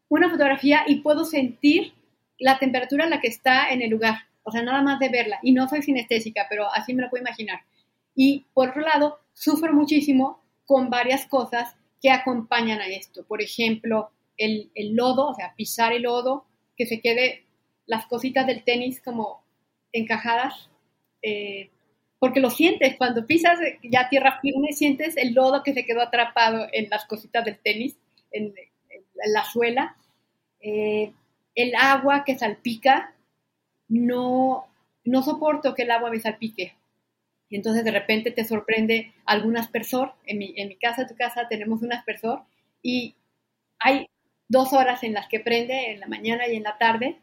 [0.08, 1.94] una fotografía y puedo sentir
[2.38, 4.16] la temperatura en la que está en el lugar.
[4.42, 5.38] O sea, nada más de verla.
[5.42, 7.60] Y no soy sinestésica, pero así me lo puedo imaginar.
[8.14, 13.24] Y por otro lado, sufro muchísimo con varias cosas que acompañan a esto.
[13.24, 17.46] Por ejemplo, el, lodo, o sea, pisar el lodo, que se quede
[17.86, 19.44] las cositas del tenis como
[19.92, 20.70] encajadas,
[21.22, 21.70] eh,
[22.22, 26.68] porque lo sientes, cuando pisas ya tierra firme, sientes el lodo que se quedó atrapado
[26.70, 27.98] en las cositas del tenis,
[28.30, 28.54] en,
[29.26, 29.96] la suela,
[30.60, 31.12] eh,
[31.56, 33.12] el agua que salpica,
[33.88, 34.66] no,
[35.02, 36.76] no soporto que el agua me salpique.
[37.48, 40.14] Y entonces de repente te sorprende algún aspersor.
[40.24, 42.44] En mi, en mi casa, tu casa, tenemos un aspersor
[42.82, 43.16] y
[43.80, 44.06] hay
[44.46, 47.18] dos horas en las que prende, en la mañana y en la tarde,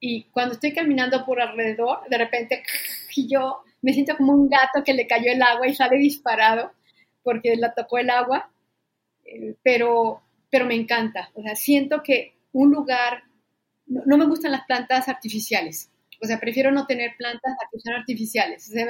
[0.00, 2.62] y cuando estoy caminando por alrededor, de repente
[3.14, 6.72] y yo me siento como un gato que le cayó el agua y sale disparado
[7.22, 8.50] porque la tocó el agua,
[9.24, 11.30] eh, pero, pero me encanta.
[11.34, 13.24] O sea, siento que un lugar,
[13.86, 15.90] no, me gustan las plantas artificiales.
[16.22, 17.54] O sea, prefiero no tener plantas
[17.96, 18.70] artificiales.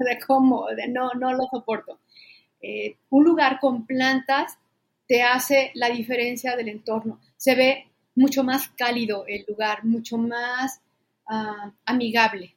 [0.00, 2.00] O sea, cómo, no, no lo soporto.
[2.62, 4.58] Eh, un lugar con plantas
[5.06, 7.20] te hace la diferencia del entorno.
[7.36, 10.80] Se ve mucho más cálido el lugar, mucho más
[11.26, 12.54] ah, amigable.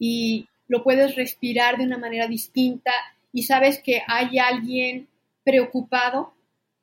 [0.00, 2.90] Y lo puedes respirar de una manera distinta
[3.32, 5.06] y sabes que hay alguien
[5.44, 6.34] preocupado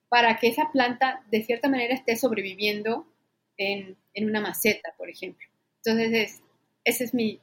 [0.10, 3.06] para que esa planta de cierta manera esté sobreviviendo
[3.58, 5.46] en, una maceta, por ejemplo.
[5.84, 6.42] Entonces,
[6.84, 7.40] esa es mi,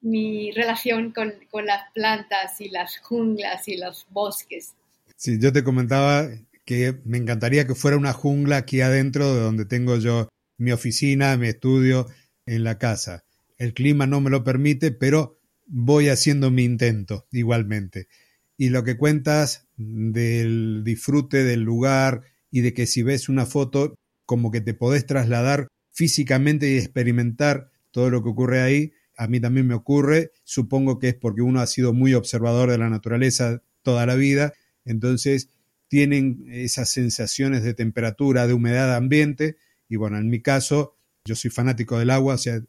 [0.00, 4.74] mi relación con, con, las plantas y las junglas y los bosques.
[5.16, 6.28] Sí, yo te comentaba
[6.64, 11.36] que me encantaría que fuera una jungla aquí adentro de donde tengo yo mi oficina,
[11.36, 12.06] mi estudio
[12.46, 13.24] en la casa.
[13.62, 18.08] El clima no me lo permite, pero voy haciendo mi intento igualmente.
[18.56, 23.94] Y lo que cuentas del disfrute del lugar y de que si ves una foto,
[24.26, 29.38] como que te podés trasladar físicamente y experimentar todo lo que ocurre ahí, a mí
[29.38, 30.32] también me ocurre.
[30.42, 34.54] Supongo que es porque uno ha sido muy observador de la naturaleza toda la vida.
[34.84, 35.50] Entonces,
[35.86, 39.56] tienen esas sensaciones de temperatura, de humedad ambiente,
[39.88, 42.60] y bueno, en mi caso, yo soy fanático del agua, o sea,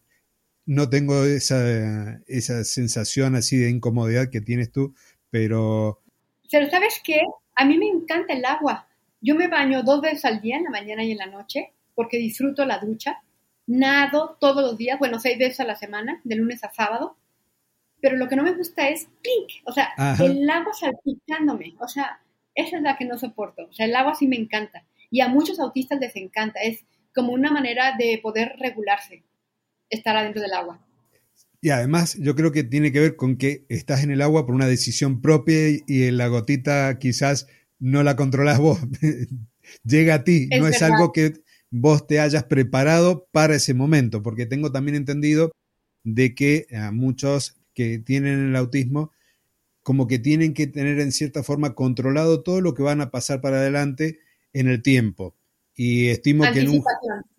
[0.65, 4.95] no tengo esa, esa sensación así de incomodidad que tienes tú,
[5.29, 6.01] pero...
[6.51, 7.21] Pero sabes qué,
[7.55, 8.87] a mí me encanta el agua.
[9.21, 12.17] Yo me baño dos veces al día, en la mañana y en la noche, porque
[12.17, 13.23] disfruto la ducha.
[13.65, 17.17] Nado todos los días, bueno, seis veces a la semana, de lunes a sábado.
[18.01, 21.75] Pero lo que no me gusta es pink, o sea, el agua salpicándome.
[21.79, 22.19] O sea,
[22.53, 23.65] esa es la que no soporto.
[23.69, 24.85] O sea, el agua sí me encanta.
[25.09, 26.59] Y a muchos autistas les encanta.
[26.59, 26.83] Es
[27.15, 29.23] como una manera de poder regularse,
[29.93, 30.79] estar adentro del agua.
[31.61, 34.53] Y además yo creo que tiene que ver con que estás en el agua por
[34.53, 37.47] una decisión propia y la gotita quizás
[37.79, 38.79] no la controlas vos.
[39.85, 41.33] Llega a ti, no es algo que
[41.69, 45.51] vos te hayas preparado para ese momento, porque tengo también entendido
[46.03, 49.11] de que a muchos que tienen el autismo
[49.83, 53.41] como que tienen que tener en cierta forma controlado todo lo que van a pasar
[53.41, 54.19] para adelante
[54.53, 55.35] en el tiempo.
[55.75, 56.83] Y estimo que en un,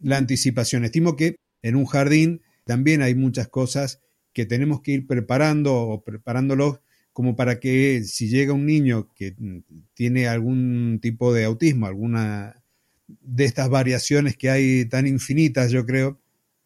[0.01, 4.01] la anticipación, estimo que en un jardín también hay muchas cosas
[4.35, 6.81] que tenemos que ir preparando o preparándolos
[7.15, 9.35] como para que si llega un niño que
[9.95, 12.63] tiene algún tipo de autismo, alguna
[13.07, 16.21] de estas variaciones que hay tan infinitas, yo creo,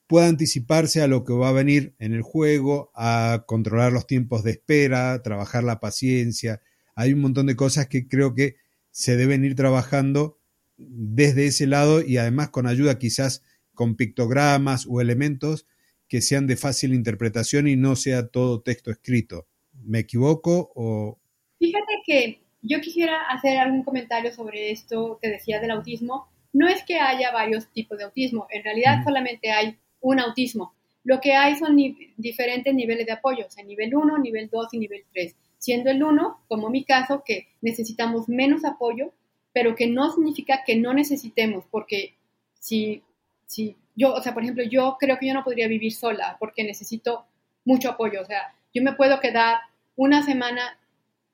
[0.09, 4.43] pueda anticiparse a lo que va a venir en el juego, a controlar los tiempos
[4.43, 6.61] de espera, trabajar la paciencia.
[6.97, 8.57] Hay un montón de cosas que creo que
[8.91, 10.41] se deben ir trabajando
[10.77, 13.43] desde ese lado y además con ayuda quizás
[13.79, 15.69] con pictogramas o elementos
[16.09, 19.47] que sean de fácil interpretación y no sea todo texto escrito.
[19.85, 21.21] ¿Me equivoco o...?
[21.61, 26.27] Fíjate que yo quisiera hacer algún comentario sobre esto que decía del autismo.
[26.53, 31.21] No es que haya varios tipos de autismo, en realidad solamente hay un autismo, Lo
[31.21, 31.77] que hay son
[32.17, 35.37] diferentes niveles de apoyo, o sea, nivel 1, nivel 2 y nivel 3.
[35.59, 39.13] Siendo el 1, como mi caso, que necesitamos menos apoyo,
[39.53, 42.15] pero que no significa que no necesitemos, porque
[42.61, 43.03] si,
[43.49, 46.63] si yo, o sea, por ejemplo, yo creo que yo no podría vivir sola porque
[46.63, 47.27] necesito
[47.65, 49.59] mucho apoyo, o sea, yo me puedo quedar
[49.97, 50.79] una semana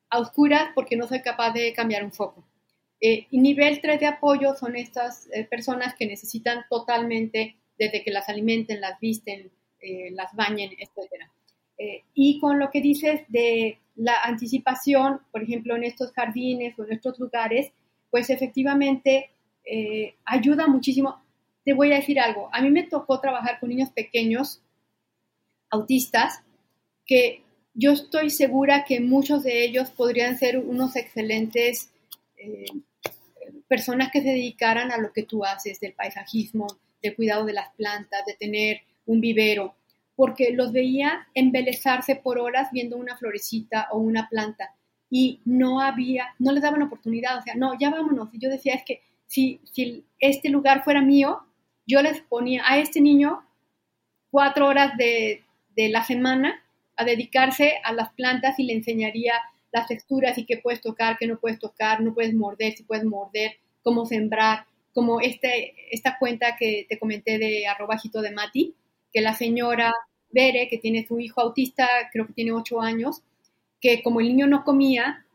[0.09, 2.45] a oscuras porque no soy capaz de cambiar un foco.
[3.01, 8.13] Eh, y nivel 3 de apoyo son estas eh, personas que necesitan totalmente, desde que
[8.13, 9.51] las alimenten, las visten,
[9.81, 11.11] eh, las bañen, etc.
[12.15, 16.93] y con lo que dices de la anticipación, por ejemplo, en estos jardines o en
[16.93, 17.73] estos lugares,
[18.11, 19.31] pues efectivamente
[20.25, 21.24] ayuda muchísimo.
[21.65, 24.63] Te voy a decir algo, a mí me tocó trabajar con niños pequeños,
[25.71, 26.43] autistas,
[27.07, 27.43] que
[27.75, 31.91] yo estoy segura que muchos de ellos podrían ser unos excelentes
[32.37, 32.67] eh,
[33.67, 36.67] personas que se dedicaran a lo que tú haces, del paisajismo,
[37.03, 39.75] del cuidado de las plantas, de tener un vivero,
[40.17, 44.75] porque los veía embelezarse por horas viendo una florecita o una planta
[45.11, 48.33] y no había, no les daban oportunidad, o sea, no, ya vámonos.
[48.33, 51.41] Y yo decía, es que si, si este lugar fuera mío,
[51.87, 53.45] yo les ponía a este niño
[54.31, 55.45] cuatro horas de,
[55.77, 56.63] de la semana
[56.97, 59.35] a dedicarse a las plantas y le enseñaría
[59.73, 63.05] las texturas y qué puedes tocar, qué no puedes tocar, no puedes morder, si puedes
[63.05, 68.75] morder, cómo sembrar, como este, esta cuenta que te comenté de arrobajito de Mati,
[69.13, 69.93] que la señora
[70.31, 73.23] Bere, que tiene su hijo autista, creo que tiene ocho años,
[73.81, 75.27] que como el niño no comía,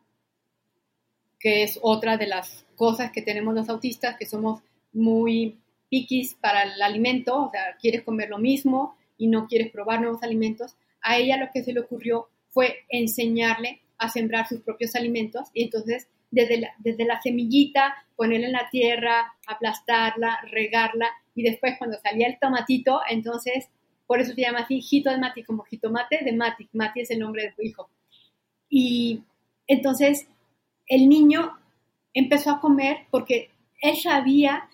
[1.39, 4.62] que es otra de las cosas que tenemos los autistas, que somos
[4.93, 5.57] muy
[5.89, 10.23] piquis para el alimento, o sea, quieres comer lo mismo y no quieres probar nuevos
[10.23, 15.49] alimentos, a ella lo que se le ocurrió fue enseñarle a sembrar sus propios alimentos
[15.54, 21.75] y entonces desde la, desde la semillita ponerla en la tierra, aplastarla, regarla y después
[21.78, 23.69] cuando salía el tomatito, entonces
[24.08, 27.19] por eso se llama así hito de mati, como jitomate de mati, mati es el
[27.19, 27.89] nombre de su hijo.
[28.67, 29.21] Y
[29.67, 30.28] entonces
[30.88, 31.58] el niño
[32.13, 34.67] empezó a comer porque él sabía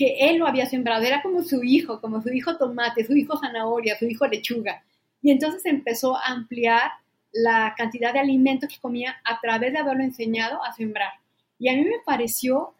[0.00, 3.36] que él lo había sembrado, era como su hijo, como su hijo tomate, su hijo
[3.36, 4.82] zanahoria, su hijo lechuga.
[5.20, 6.92] Y entonces empezó a ampliar
[7.32, 11.10] la cantidad de alimentos que comía a través de haberlo enseñado a sembrar.
[11.58, 12.72] Y a mí me pareció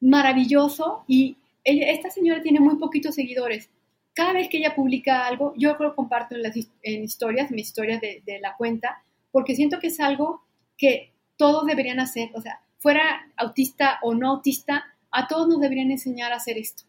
[0.00, 3.68] maravilloso y esta señora tiene muy poquitos seguidores.
[4.14, 8.00] Cada vez que ella publica algo, yo lo comparto en las en historias, mis historias
[8.00, 10.42] de, de la cuenta, porque siento que es algo
[10.78, 12.30] que todos deberían hacer.
[12.32, 16.84] O sea, fuera autista o no autista, a todos nos deberían enseñar a hacer esto,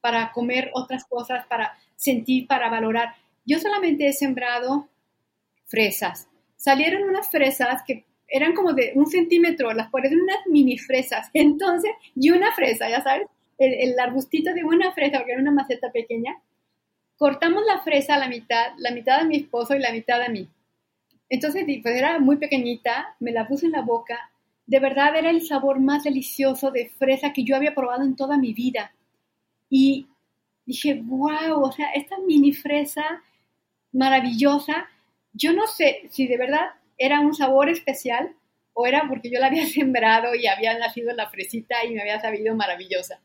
[0.00, 3.14] para comer otras cosas, para sentir, para valorar.
[3.44, 4.88] Yo solamente he sembrado
[5.66, 6.28] fresas.
[6.56, 11.30] Salieron unas fresas que eran como de un centímetro, las parecen unas mini fresas.
[11.34, 13.26] Entonces, y una fresa, ya sabes,
[13.58, 16.40] el, arbustito de una fresa, porque era una maceta pequeña.
[17.16, 20.28] Cortamos la fresa a la mitad, la mitad a mi esposo y la mitad a
[20.28, 20.48] mí.
[21.28, 24.30] Entonces, pues era muy pequeñita, me la puse en la boca.
[24.68, 28.36] De verdad era el sabor más delicioso de fresa que yo había probado en toda
[28.36, 28.94] mi vida.
[29.70, 30.06] Y
[30.66, 33.22] dije, wow, o sea, esta mini fresa
[33.92, 34.86] maravillosa.
[35.32, 36.66] Yo no sé si de verdad
[36.98, 38.36] era un sabor especial
[38.74, 42.20] o era porque yo la había sembrado y había nacido la fresita y me había
[42.20, 43.22] sabido maravillosa.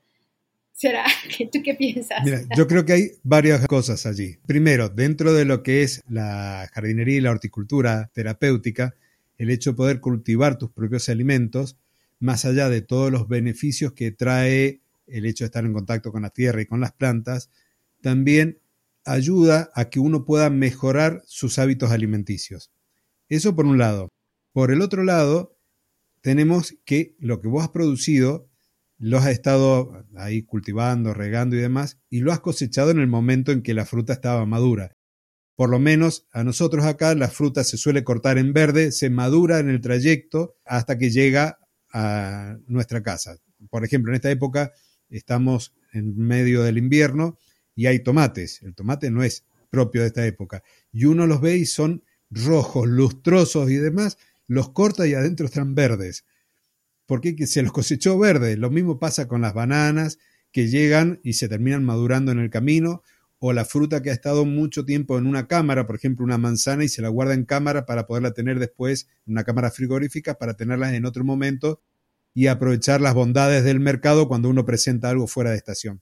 [0.72, 1.04] ¿Será?
[1.52, 2.24] ¿Tú qué piensas?
[2.24, 4.38] Mira, yo creo que hay varias cosas allí.
[4.48, 8.96] Primero, dentro de lo que es la jardinería y la horticultura terapéutica,
[9.38, 11.78] el hecho de poder cultivar tus propios alimentos,
[12.20, 16.22] más allá de todos los beneficios que trae el hecho de estar en contacto con
[16.22, 17.50] la tierra y con las plantas,
[18.02, 18.60] también
[19.06, 22.72] ayuda a que uno pueda mejorar sus hábitos alimenticios.
[23.30, 24.10] Eso por un lado.
[24.52, 25.58] Por el otro lado,
[26.22, 28.48] tenemos que lo que vos has producido,
[28.98, 33.52] lo has estado ahí cultivando, regando y demás, y lo has cosechado en el momento
[33.52, 34.96] en que la fruta estaba madura.
[35.56, 39.60] Por lo menos a nosotros acá la fruta se suele cortar en verde, se madura
[39.60, 41.60] en el trayecto hasta que llega
[41.92, 43.38] a nuestra casa.
[43.70, 44.74] Por ejemplo, en esta época
[45.10, 47.38] estamos en medio del invierno
[47.76, 48.62] y hay tomates.
[48.64, 50.64] El tomate no es propio de esta época.
[50.92, 55.76] Y uno los ve y son rojos, lustrosos y demás, los corta y adentro están
[55.76, 56.26] verdes.
[57.06, 58.58] Porque se los cosechó verde.
[58.58, 60.20] Lo mismo pasa con las bananas
[60.52, 63.04] que llegan y se terminan madurando en el camino,
[63.46, 66.86] o la fruta que ha estado mucho tiempo en una cámara, por ejemplo una manzana,
[66.86, 70.54] y se la guarda en cámara para poderla tener después en una cámara frigorífica para
[70.54, 71.82] tenerla en otro momento
[72.34, 76.02] y aprovechar las bondades del mercado cuando uno presenta algo fuera de estación.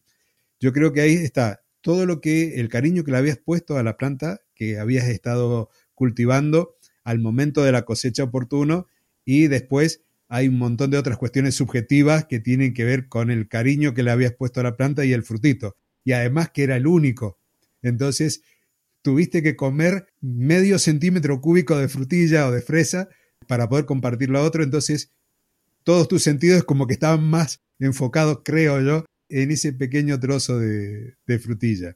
[0.60, 3.82] Yo creo que ahí está todo lo que, el cariño que le habías puesto a
[3.82, 8.86] la planta que habías estado cultivando al momento de la cosecha oportuno
[9.26, 13.48] y después hay un montón de otras cuestiones subjetivas que tienen que ver con el
[13.48, 15.76] cariño que le habías puesto a la planta y el frutito.
[16.04, 17.38] Y además que era el único.
[17.82, 18.44] Entonces,
[19.02, 23.10] tuviste que comer medio centímetro cúbico de frutilla o de fresa
[23.48, 25.12] para poder compartirlo a otro, entonces
[25.84, 31.16] todos tus sentidos como que estaban más enfocados, creo yo, en ese pequeño trozo de,
[31.40, 31.96] frutilla.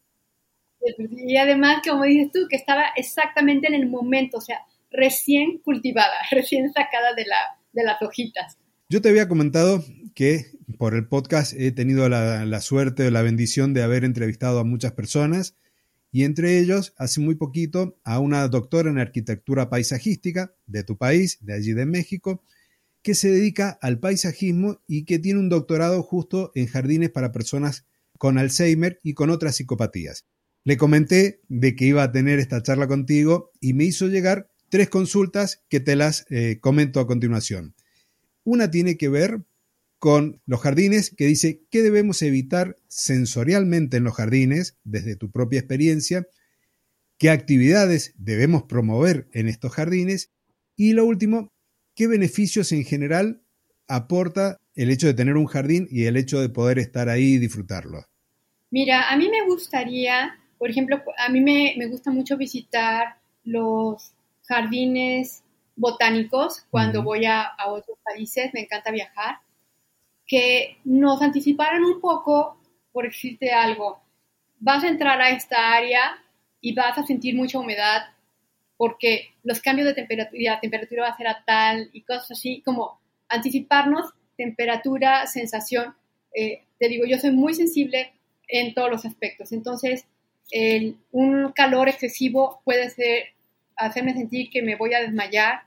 [1.12, 4.60] Y además, como dices tú, que estaba exactamente en el momento, o sea,
[4.92, 8.58] recién cultivada, recién sacada de, la, de las hojitas.
[8.90, 10.46] Yo te había comentado que
[10.78, 14.94] por el podcast he tenido la, suerte o la bendición de haber entrevistado a muchas
[14.94, 15.56] personas
[16.12, 21.40] y entre ellos, hace muy poquito, a una doctora en arquitectura paisajística de tu país,
[21.42, 22.42] de allí de México,
[23.02, 27.86] que se dedica al paisajismo y que tiene un doctorado justo en jardines para personas
[28.18, 30.26] con Alzheimer y con otras psicopatías.
[30.64, 34.90] Le comenté de que iba a tener esta charla contigo y me hizo llegar tres
[34.90, 37.76] consultas que te las eh, comento a continuación.
[38.44, 39.42] Una tiene que ver
[40.00, 45.60] con los jardines que dice qué debemos evitar sensorialmente en los jardines desde tu propia
[45.60, 46.28] experiencia,
[47.18, 50.32] qué actividades debemos promover en estos jardines
[50.76, 51.54] y lo último,
[51.96, 53.42] qué beneficios en general
[53.88, 57.38] aporta el hecho de tener un jardín y el hecho de poder estar ahí y
[57.38, 58.06] disfrutarlo.
[58.72, 64.12] Mira, a mí me gustaría, por ejemplo, a mí me, me gusta mucho visitar los
[64.44, 65.44] jardines
[65.78, 69.38] botánicos cuando voy a, a otros países, me encanta viajar
[70.28, 72.60] que nos anticiparan un poco,
[72.92, 74.02] por decirte algo,
[74.60, 76.18] vas a entrar a esta área
[76.62, 78.04] y vas a sentir mucha humedad
[78.78, 82.62] porque los cambios de temperatura, la temperatura va a ser a tal y cosas así,
[82.66, 85.96] como anticiparnos temperatura, sensación.
[86.34, 88.14] Eh, te digo, yo soy muy sensible
[88.48, 90.06] en todos los aspectos, entonces
[91.12, 93.30] un calor excesivo puede ser,
[93.76, 95.64] hacerme sentir que me voy a desmayar.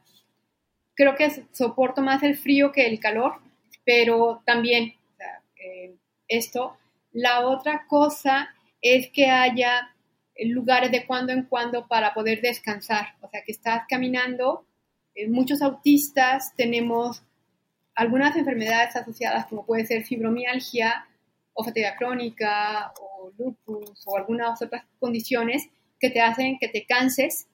[0.94, 3.40] Creo que soporto más el frío que el calor,
[3.88, 4.92] pero también
[5.56, 5.96] eh,
[6.28, 6.76] esto.
[7.10, 9.94] La otra cosa es que haya
[10.44, 14.66] lugares de cuando en cuando para poder descansar, o sea, que estás caminando.
[15.14, 17.22] Eh, muchos autistas tenemos
[17.94, 21.08] algunas enfermedades asociadas como puede ser fibromialgia
[21.54, 27.48] o fatiga crónica o lupus o algunas otras condiciones que te hacen que te canses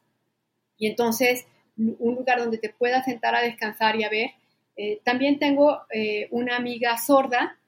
[0.76, 4.30] y entonces un lugar donde te puedas sentar a descansar y a ver
[4.76, 7.58] eh, también tengo eh, una amiga sorda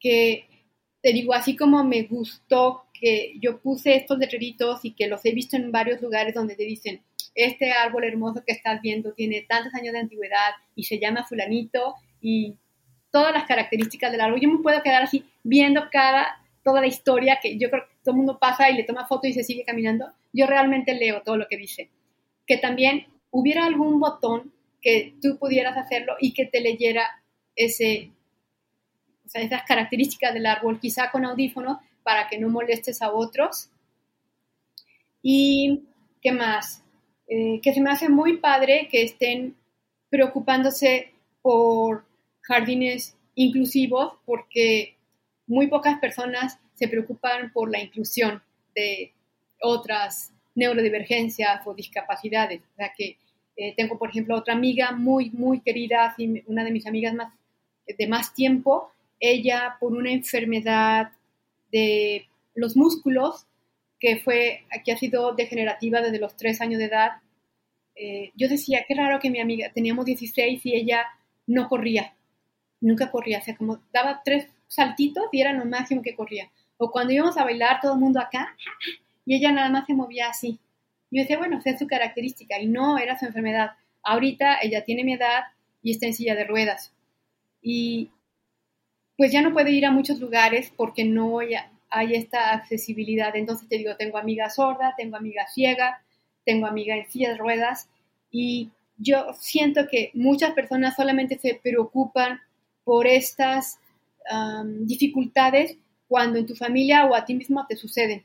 [0.00, 0.46] que,
[1.02, 5.32] te digo, así como me gustó que yo puse estos letreritos y que los he
[5.32, 7.02] visto en varios lugares donde te dicen,
[7.34, 11.94] este árbol hermoso que estás viendo tiene tantos años de antigüedad y se llama fulanito
[12.20, 12.56] y
[13.10, 14.40] todas las características del árbol.
[14.40, 18.12] Yo me puedo quedar así viendo cada, toda la historia que yo creo que todo
[18.12, 20.06] el mundo pasa y le toma foto y se sigue caminando.
[20.32, 21.90] Yo realmente leo todo lo que dice.
[22.46, 24.52] Que también hubiera algún botón
[24.86, 27.20] que tú pudieras hacerlo y que te leyera
[27.56, 28.12] ese,
[29.34, 33.68] esas características del árbol, quizá con audífonos, para que no molestes a otros.
[35.22, 35.82] Y,
[36.22, 36.84] ¿qué más?
[37.26, 39.56] Eh, que se me hace muy padre que estén
[40.08, 42.04] preocupándose por
[42.42, 44.94] jardines inclusivos, porque
[45.48, 48.40] muy pocas personas se preocupan por la inclusión
[48.72, 49.12] de
[49.60, 52.62] otras neurodivergencias o discapacidades.
[52.72, 53.18] O sea que
[53.56, 56.14] eh, tengo, por ejemplo, otra amiga muy, muy querida,
[56.46, 57.32] una de mis amigas más,
[57.86, 58.90] de más tiempo.
[59.18, 61.12] Ella, por una enfermedad
[61.72, 63.46] de los músculos,
[63.98, 67.12] que fue, que ha sido degenerativa desde los tres años de edad,
[67.94, 71.06] eh, yo decía, qué raro que mi amiga, teníamos 16 y ella
[71.46, 72.14] no corría,
[72.80, 76.50] nunca corría, o sea, como daba tres saltitos y era lo máximo que corría.
[76.76, 78.54] O cuando íbamos a bailar, todo el mundo acá,
[79.24, 80.58] y ella nada más se movía así.
[81.16, 83.70] Yo decía, bueno, esa es su característica y no era su enfermedad.
[84.02, 85.44] Ahorita ella tiene mi edad
[85.82, 86.92] y está en silla de ruedas.
[87.62, 88.10] Y
[89.16, 93.34] pues ya no puede ir a muchos lugares porque no hay, esta accesibilidad.
[93.34, 96.02] Entonces te digo, tengo amiga sorda, tengo amiga ciega,
[96.44, 97.88] tengo amiga en silla de ruedas
[98.30, 102.40] y yo siento que muchas personas solamente se preocupan
[102.84, 103.80] por estas
[104.80, 108.22] dificultades cuando en tu familia o a ti mismo te suceden.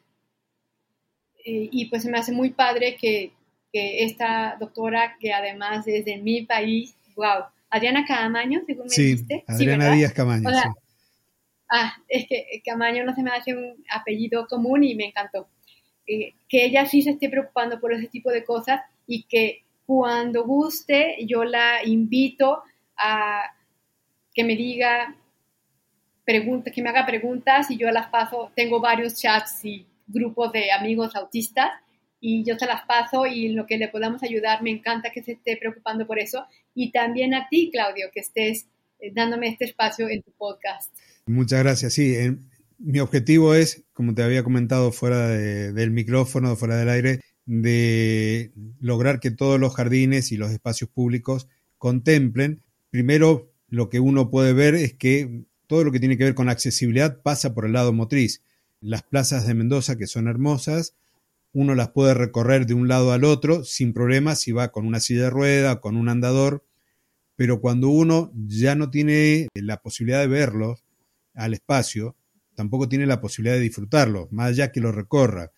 [1.45, 3.31] Eh, y pues me hace muy padre que,
[3.71, 9.03] que, esta doctora, que además es de mi país, wow, Adriana Camaño, según me sí,
[9.03, 9.43] dijiste.
[9.47, 10.49] Adriana Díaz Camaño.
[10.49, 10.69] sí.
[11.73, 15.47] Ah, es que Camaño no se me hace un apellido común y me encantó.
[16.05, 20.43] Eh, que ella sí se esté preocupando por ese tipo de cosas y que cuando
[20.43, 22.61] guste yo la invito
[22.97, 23.43] a
[24.33, 25.15] que me diga,
[26.25, 28.51] pregunta, que me haga preguntas y yo las paso.
[28.55, 31.71] Tengo varios chats y grupos de amigos autistas
[32.19, 35.23] y yo se las paso y en lo que le podamos ayudar, me encanta que
[35.23, 36.45] se esté preocupando por eso.
[36.75, 38.67] Y también a ti, Claudio, que estés
[38.99, 40.93] eh, dándome este espacio en tu podcast.
[41.25, 41.93] Muchas gracias.
[41.93, 42.15] Sí,
[42.77, 49.19] mi objetivo es, como te había comentado fuera del micrófono, fuera del aire, de lograr
[49.19, 51.47] que todos los jardines y los espacios públicos
[51.77, 52.61] contemplen.
[52.91, 56.49] Primero, lo que uno puede ver es que todo lo que tiene que ver con
[56.49, 58.43] accesibilidad pasa por el lado motriz.
[58.81, 60.95] Las plazas de Mendoza, que son hermosas,
[61.53, 64.99] uno las puede recorrer de un lado al otro sin problemas si va con una
[64.99, 66.65] silla de rueda, con un andador,
[67.35, 70.79] pero cuando uno ya no tiene la posibilidad de verlo
[71.35, 72.15] al espacio,
[72.55, 75.51] tampoco tiene la posibilidad de disfrutarlo, más allá que lo recorra.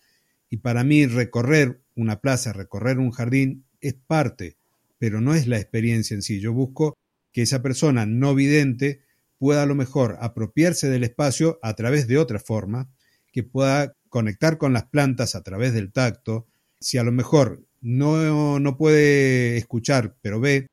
[0.50, 4.58] Y para mí recorrer una plaza, recorrer un jardín es parte,
[4.98, 6.42] pero no es la experiencia en sí.
[6.42, 6.98] Yo busco
[7.32, 9.02] que esa persona no vidente
[9.38, 12.90] pueda a lo mejor apropiarse del espacio a través de otra forma,
[13.34, 16.48] que pueda conectar con las plantas a través del tacto.
[16.80, 20.68] Si a lo mejor no, no puede escuchar, pero ve,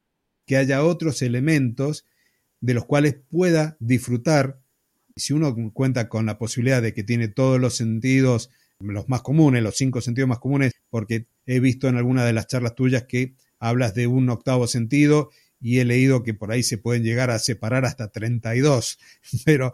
[0.46, 2.06] que haya otros elementos
[2.60, 4.60] de los cuales pueda disfrutar.
[5.16, 9.62] Si uno cuenta con la posibilidad de que tiene todos los sentidos, los más comunes,
[9.62, 13.34] los cinco sentidos más comunes, porque he visto en alguna de las charlas tuyas que
[13.58, 15.30] hablas de un octavo sentido
[15.60, 18.98] y he leído que por ahí se pueden llegar a separar hasta 32,
[19.44, 19.72] pero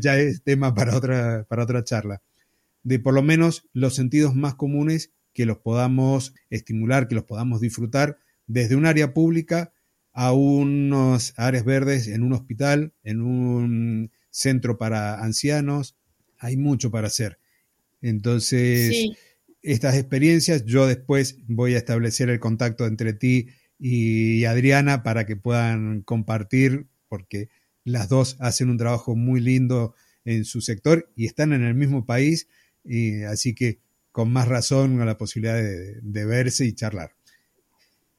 [0.00, 2.22] ya es tema para otra, para otra charla.
[2.82, 7.60] De por lo menos los sentidos más comunes que los podamos estimular, que los podamos
[7.60, 9.72] disfrutar desde un área pública
[10.12, 15.96] a unos áreas verdes en un hospital, en un centro para ancianos.
[16.38, 17.40] Hay mucho para hacer.
[18.00, 19.08] Entonces,
[19.62, 23.48] estas experiencias, yo después voy a establecer el contacto entre ti
[23.78, 27.48] y Adriana para que puedan compartir, porque
[27.84, 29.94] las dos hacen un trabajo muy lindo
[30.24, 32.48] en su sector y están en el mismo país,
[32.84, 33.78] y así que
[34.12, 37.14] con más razón la posibilidad de, de verse y charlar.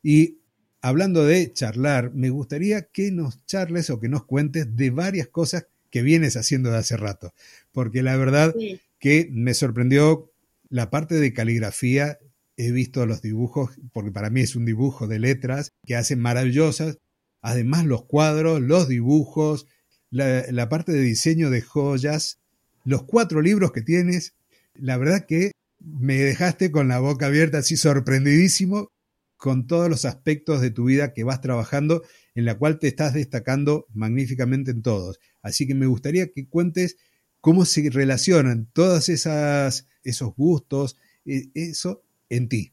[0.04, 0.38] Y
[0.82, 5.68] hablando de charlar, me gustaría que nos charles o que nos cuentes de varias cosas
[5.90, 7.34] que vienes haciendo de hace rato,
[7.72, 8.54] porque la verdad
[9.00, 10.32] que me sorprendió
[10.70, 12.20] la parte de caligrafía.
[12.58, 17.00] He visto los dibujos, porque para mí es un dibujo de letras que hacen maravillosas.
[17.42, 19.68] Además, los cuadros, los dibujos,
[20.10, 22.40] la, parte de diseño de joyas,
[22.86, 24.36] los cuatro libros que tienes.
[24.74, 28.90] La verdad que me dejaste con la boca abierta, así sorprendidísimo
[29.38, 32.04] con todos los aspectos de tu vida que vas trabajando,
[32.36, 35.20] en la cual te estás destacando magníficamente en todos.
[35.42, 36.98] Así que me gustaría que cuentes
[37.42, 42.72] cómo se relacionan todos esos gustos, e, eso en ti.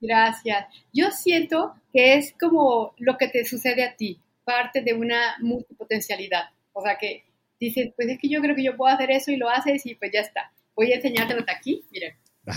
[0.00, 0.66] Gracias.
[0.92, 6.50] Yo siento que es como lo que te sucede a ti, parte de una multipotencialidad.
[6.72, 7.24] O sea que
[7.60, 9.94] dices, pues es que yo creo que yo puedo hacer eso y lo haces y
[9.94, 10.52] pues ya está.
[10.74, 12.14] Voy a enseñártelo aquí, miren.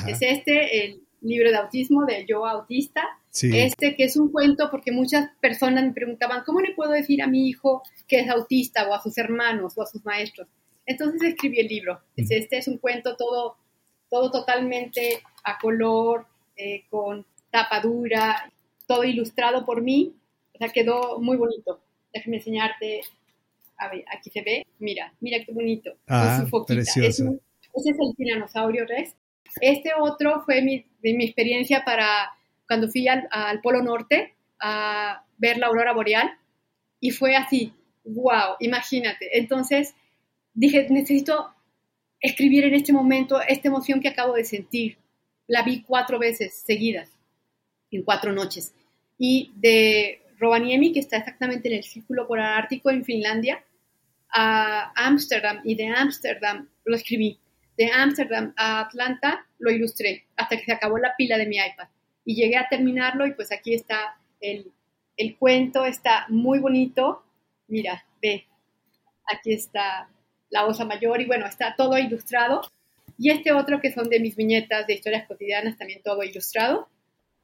[0.07, 3.03] Es este, el libro de autismo de Yo Autista.
[3.31, 7.27] Este que es un cuento porque muchas personas me preguntaban, ¿cómo le puedo decir a
[7.27, 10.47] mi hijo que es autista o a sus hermanos o a sus maestros?
[10.85, 12.01] Entonces escribí el libro.
[12.15, 13.57] Este es un cuento todo,
[14.09, 16.27] todo totalmente a color,
[16.57, 18.51] eh, con tapadura,
[18.87, 20.13] todo ilustrado por mí.
[20.53, 21.81] O sea, quedó muy bonito.
[22.13, 23.01] Déjame enseñarte.
[23.77, 24.65] A ver, aquí se ve.
[24.79, 25.91] Mira, mira qué bonito.
[26.07, 27.39] Ah, precioso.
[27.73, 29.15] ese es el tiranosaurio Rex.
[29.61, 32.31] Este otro fue mi, mi experiencia para
[32.67, 33.27] cuando fui al,
[33.61, 36.31] Polo Norte a ver la aurora boreal
[36.99, 37.73] y fue así,
[38.03, 39.37] wow, imagínate.
[39.37, 39.93] Entonces
[40.53, 41.53] dije, necesito
[42.19, 44.97] escribir en este momento esta emoción que acabo de sentir.
[45.47, 47.09] La vi cuatro veces seguidas,
[47.91, 48.73] en cuatro noches.
[49.17, 53.63] Y de Rovaniemi, que está exactamente en el círculo polar ártico en Finlandia,
[54.29, 57.39] a Ámsterdam y de Ámsterdam lo escribí
[57.77, 61.87] de Ámsterdam a Atlanta lo ilustré hasta que se acabó la pila de mi iPad.
[62.23, 64.71] Y llegué a terminarlo y pues aquí está el,
[65.17, 67.23] el cuento, está muy bonito.
[67.67, 68.47] Mira, ve,
[69.25, 70.09] aquí está
[70.49, 72.61] la osa mayor y bueno, está todo ilustrado.
[73.17, 76.89] Y este otro que son de mis viñetas de historias cotidianas, también todo ilustrado.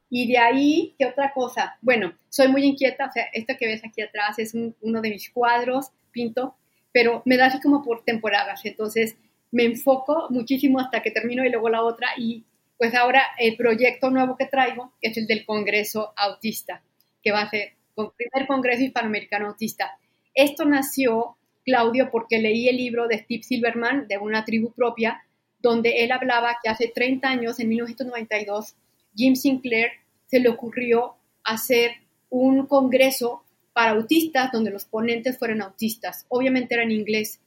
[0.09, 1.78] Y de ahí, ¿qué otra cosa?
[1.82, 5.30] Bueno, soy muy inquieta, o sea, esto que ves aquí atrás es uno de mis
[5.30, 6.55] cuadros, pinto,
[6.91, 8.65] pero me da así como por temporadas.
[8.65, 9.15] Entonces,
[9.51, 12.09] me enfoco muchísimo hasta que termino y luego la otra.
[12.17, 12.43] Y
[12.78, 16.84] pues ahora el proyecto nuevo que traigo es el del Congreso Autista,
[17.24, 19.97] que va a ser el primer Congreso Hispanoamericano Autista.
[20.34, 25.24] Esto nació, Claudio, porque leí el libro de Steve Silverman, de una tribu propia,
[25.62, 28.76] donde él hablaba que hace 30 años, en 1992,
[29.16, 29.91] Jim Sinclair
[30.26, 31.91] se le ocurrió hacer
[32.30, 33.43] un congreso
[33.74, 36.26] para autistas donde los ponentes fueran autistas.
[36.30, 37.39] Obviamente era en inglés.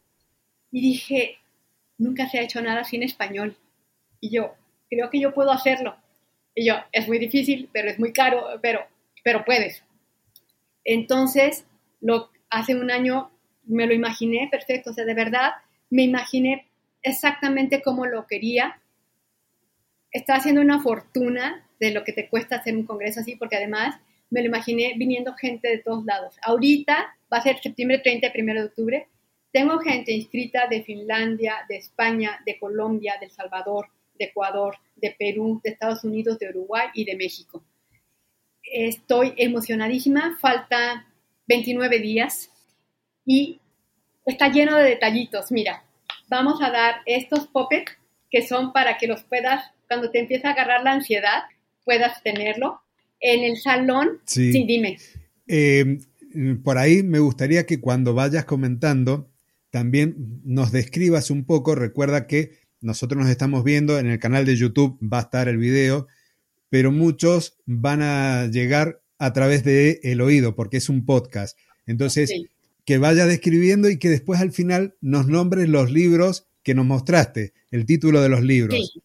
[0.71, 1.39] Y dije,
[1.99, 3.57] nunca se ha hecho nada sin español.
[4.21, 4.55] Y yo,
[4.89, 5.97] creo que yo puedo hacerlo.
[6.55, 8.81] Y yo, es muy difícil, pero es muy caro, pero,
[9.23, 9.83] pero puedes.
[10.85, 11.65] Entonces,
[12.01, 13.31] lo, hace un año
[13.65, 15.53] me lo imaginé perfecto, o sea, de verdad,
[15.91, 16.67] me imaginé
[17.05, 18.81] exactamente como lo quería.
[20.11, 23.97] está haciendo una fortuna de lo que te cuesta hacer un congreso así, porque además
[24.31, 26.37] me lo imaginé viniendo gente de todos lados.
[26.43, 29.09] Ahorita va a ser septiembre 30 y 1 de octubre.
[29.53, 33.89] Tengo gente inscrita de Finlandia, de España, de Colombia, de El Salvador,
[34.19, 37.63] de Ecuador, de Perú, de Estados Unidos, de Uruguay y de México.
[38.63, 41.07] Estoy emocionadísima, falta
[41.47, 42.51] 29 días
[43.27, 43.61] y
[44.25, 45.53] está lleno de detallitos.
[45.53, 45.85] Mira,
[46.29, 47.93] vamos a dar estos puppets
[48.31, 51.43] que son para que los puedas, cuando te empieza a agarrar la ansiedad,
[51.85, 52.81] puedas tenerlo.
[53.21, 54.99] En el salón, sí, dime.
[55.47, 55.99] Eh,
[56.63, 59.31] por ahí me gustaría que cuando vayas comentando,
[59.71, 64.57] también nos describas un poco, recuerda que nosotros nos estamos viendo, en el canal de
[64.57, 66.07] YouTube va a estar el video,
[66.69, 71.57] pero muchos van a llegar a través de el oído, porque es un podcast.
[71.87, 72.31] Entonces,
[72.85, 77.53] que vaya describiendo y que después al final nos nombres los libros que nos mostraste,
[77.71, 78.75] el título de los libros.
[78.75, 79.03] Sí,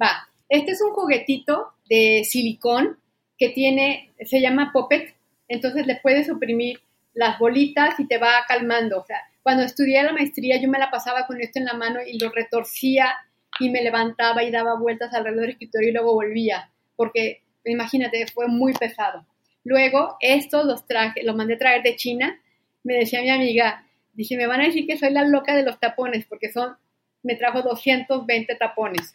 [0.00, 0.28] va.
[0.48, 2.98] Este es un juguetito de silicón
[3.38, 5.14] que tiene, se llama Puppet,
[5.48, 6.80] entonces le puedes oprimir
[7.14, 9.00] las bolitas y te va calmando.
[9.00, 12.00] O sea, cuando estudié la maestría yo me la pasaba con esto en la mano
[12.06, 13.14] y lo retorcía
[13.60, 18.48] y me levantaba y daba vueltas alrededor del escritorio y luego volvía, porque imagínate, fue
[18.48, 19.26] muy pesado.
[19.64, 22.40] Luego, estos los traje, los mandé traer de China.
[22.84, 25.78] Me decía mi amiga, dije, me van a decir que soy la loca de los
[25.78, 26.76] tapones, porque son,
[27.22, 29.14] me trajo 220 tapones.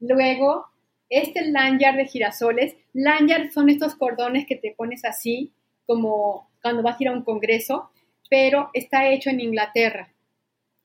[0.00, 0.66] Luego,
[1.08, 5.52] este lanyard de girasoles, lanyard son estos cordones que te pones así,
[5.86, 7.90] como cuando vas a ir a un congreso,
[8.30, 10.12] pero está hecho en Inglaterra.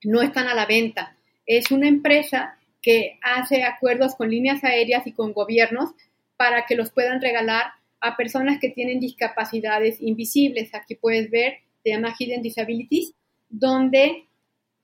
[0.04, 1.16] No están a la venta.
[1.46, 5.92] Es una empresa que hace acuerdos con líneas aéreas y con gobiernos
[6.38, 7.72] para que los puedan regalar
[8.02, 10.74] a personas que tienen discapacidades invisibles.
[10.74, 13.14] Aquí puedes ver, se llama Hidden Disabilities,
[13.50, 14.28] donde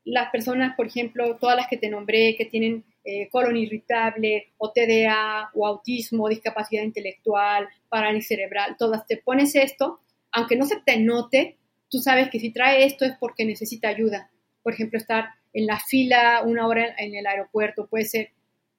[0.06, 4.72] las personas, por ejemplo, todas las que te nombré, que tienen eh, colon irritable o
[4.72, 10.00] TDA o autismo, discapacidad intelectual, parálisis cerebral, todas te pones esto,
[10.32, 11.58] aunque no se te note,
[11.90, 14.30] tú sabes que si trae esto es porque necesita ayuda.
[14.64, 18.32] Por ejemplo, estar en la fila una hora en el aeropuerto, puede ser,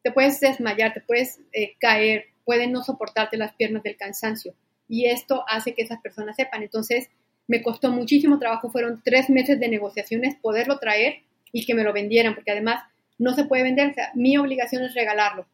[0.02, 4.54] te puedes desmayar, te puedes eh, caer, pueden no soportarte las piernas del cansancio.
[4.88, 6.62] Y esto hace que esas personas sepan.
[6.62, 7.08] Entonces,
[7.48, 11.22] me costó muchísimo trabajo, fueron tres meses de negociaciones poderlo traer
[11.52, 12.82] y que me lo vendieran, porque además
[13.18, 15.46] no se puede vender, o sea, mi obligación es regalarlo.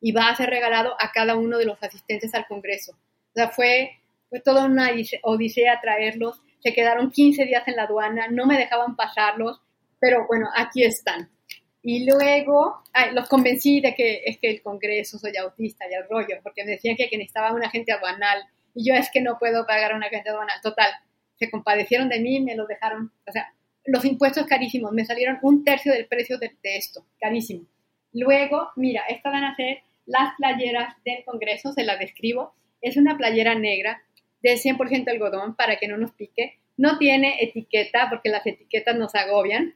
[0.00, 2.92] Y va a ser regalado a cada uno de los asistentes al Congreso.
[2.92, 3.98] O sea, fue,
[4.30, 4.90] fue toda una
[5.22, 9.60] odisea traerlos se quedaron 15 días en la aduana, no me dejaban pasarlos,
[9.98, 11.30] pero bueno, aquí están.
[11.82, 12.82] Y luego
[13.14, 16.72] los convencí de que es que el Congreso soy autista y el rollo, porque me
[16.72, 18.42] decían que, que necesitaba un agente aduanal
[18.74, 20.60] y yo es que no puedo pagar un agente aduanal.
[20.62, 20.90] Total,
[21.36, 23.52] se compadecieron de mí, me lo dejaron, o sea,
[23.84, 27.66] los impuestos carísimos, me salieron un tercio del precio de, de esto, carísimo.
[28.12, 32.54] Luego, mira, estas van a ser las playeras del Congreso, se las describo.
[32.80, 34.02] Es una playera negra
[34.42, 36.58] de 100% algodón para que no nos pique.
[36.76, 39.74] No tiene etiqueta porque las etiquetas nos agobian.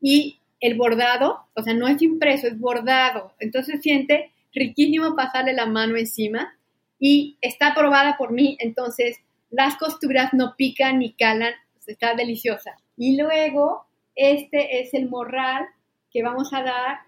[0.00, 3.34] Y el bordado, o sea, no es impreso, es bordado.
[3.38, 6.58] Entonces siente riquísimo pasarle la mano encima
[6.98, 9.18] y está aprobada por mí, entonces
[9.50, 11.54] las costuras no pican ni calan,
[11.86, 12.76] está deliciosa.
[12.96, 15.66] Y luego, este es el morral
[16.10, 16.98] que vamos a dar,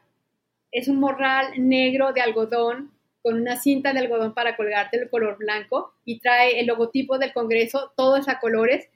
[0.70, 5.38] es un morral negro de algodón con una cinta de algodón para colgarte el color
[5.38, 8.88] blanco y trae el logotipo del Congreso, todos a colores,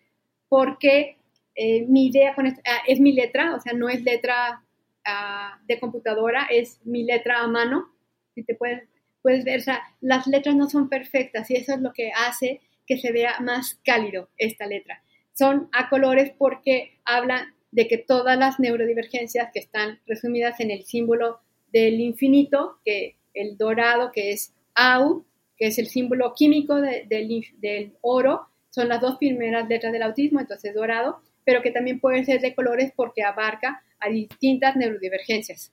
[0.48, 1.16] porque
[1.54, 4.62] eh, mi idea con esto, ah, es mi letra, o sea, no es letra
[5.04, 7.90] ah, de computadora, es mi letra a mano.
[8.34, 8.88] Si te puedes,
[9.22, 12.60] puedes ver, o sea, las letras no son perfectas y eso es lo que hace
[12.86, 15.02] que se vea más cálido esta letra.
[15.32, 20.84] Son a colores porque hablan de que todas las neurodivergencias que están resumidas en el
[20.84, 21.40] símbolo
[21.72, 25.24] del infinito, que el dorado, que es AU,
[25.56, 30.74] que es el símbolo químico del oro, son las dos primeras letras del autismo, entonces
[30.74, 35.72] dorado, pero que también puede ser de colores porque abarca a distintas neurodivergencias.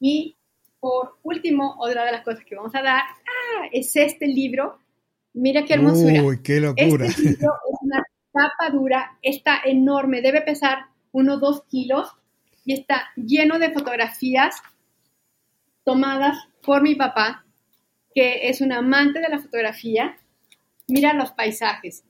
[0.00, 0.36] Y
[0.80, 4.78] por último, otra de las cosas que vamos a dar ah, es este libro.
[5.34, 6.22] Mira qué hermosura.
[6.22, 7.06] Uy, qué locura.
[7.06, 12.08] Este libro es una tapa dura, está enorme, debe pesar unos dos kilos
[12.64, 14.56] y está lleno de fotografías
[15.84, 17.44] tomadas por mi papá,
[18.14, 20.18] que es un amante de la fotografía.
[20.86, 22.04] Mira los paisajes.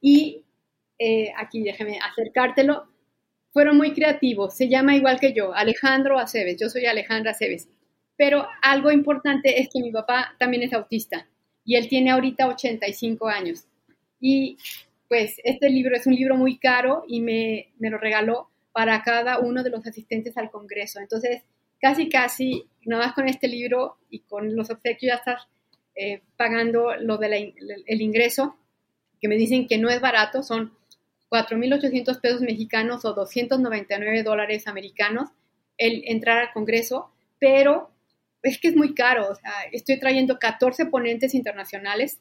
[0.00, 0.44] Y
[0.98, 2.88] eh, aquí déjeme acercártelo.
[3.52, 4.56] Fueron muy creativos.
[4.56, 6.58] Se llama igual que yo, Alejandro Aceves.
[6.60, 7.68] Yo soy Alejandra Aceves.
[8.18, 11.26] Pero algo importante es que mi papá también es autista
[11.64, 13.64] y él tiene ahorita 85 años.
[14.20, 14.58] Y
[15.08, 19.38] pues este libro es un libro muy caro y me, me lo regaló para cada
[19.38, 21.00] uno de los asistentes al Congreso.
[21.00, 21.42] Entonces,
[21.80, 25.48] casi, casi, nada más con este libro y con los obsequios ya estás
[25.94, 27.54] eh, pagando lo del
[27.86, 28.56] el ingreso,
[29.20, 30.72] que me dicen que no es barato, son
[31.30, 35.30] 4.800 pesos mexicanos o 299 dólares americanos
[35.76, 37.90] el entrar al Congreso, pero
[38.42, 39.30] es que es muy caro.
[39.30, 42.18] O sea, estoy trayendo 14 ponentes internacionales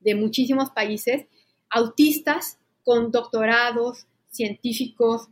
[0.00, 1.26] de muchísimos países,
[1.70, 5.28] autistas con doctorados, científicos,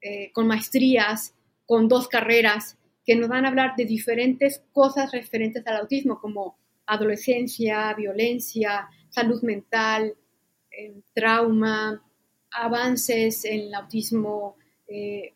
[0.00, 1.34] eh, con maestrías,
[1.66, 6.56] con dos carreras, que nos van a hablar de diferentes cosas referentes al autismo, como
[6.86, 10.14] adolescencia, violencia, salud mental,
[10.70, 12.02] eh, trauma,
[12.50, 14.56] avances en el autismo,
[14.88, 15.34] eh,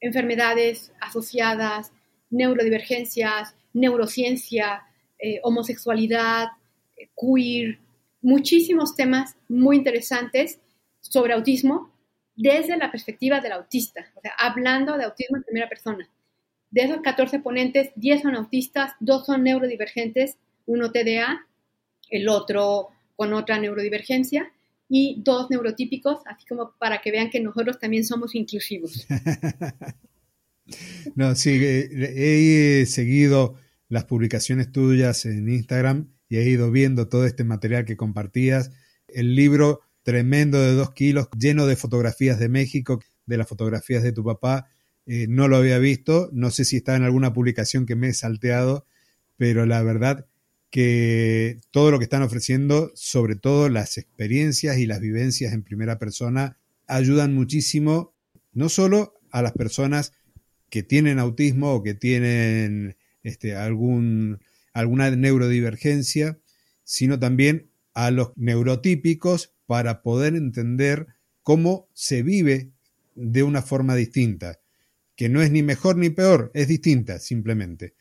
[0.00, 1.92] enfermedades asociadas,
[2.30, 4.82] neurodivergencias, neurociencia,
[5.18, 6.48] eh, homosexualidad,
[7.14, 7.78] queer,
[8.22, 10.58] muchísimos temas muy interesantes
[11.00, 11.92] sobre autismo
[12.34, 16.08] desde la perspectiva del autista, o sea, hablando de autismo en primera persona.
[16.70, 21.46] De esos 14 ponentes, 10 son autistas, 2 son neurodivergentes, uno TDA,
[22.10, 24.52] el otro con otra neurodivergencia,
[24.88, 29.06] y dos neurotípicos, así como para que vean que nosotros también somos inclusivos.
[31.14, 33.56] no, sí, he seguido
[33.88, 38.72] las publicaciones tuyas en Instagram y he ido viendo todo este material que compartías.
[39.08, 44.12] El libro tremendo de dos kilos, lleno de fotografías de México, de las fotografías de
[44.12, 44.68] tu papá.
[45.06, 48.14] Eh, no lo había visto, no sé si está en alguna publicación que me he
[48.14, 48.86] salteado,
[49.36, 50.26] pero la verdad
[50.70, 55.98] que todo lo que están ofreciendo, sobre todo las experiencias y las vivencias en primera
[55.98, 58.14] persona, ayudan muchísimo,
[58.52, 60.12] no solo a las personas
[60.70, 64.40] que tienen autismo o que tienen este, algún,
[64.72, 66.38] alguna neurodivergencia,
[66.84, 71.06] sino también a los neurotípicos para poder entender
[71.42, 72.70] cómo se vive
[73.14, 74.60] de una forma distinta,
[75.16, 77.94] que no es ni mejor ni peor, es distinta simplemente.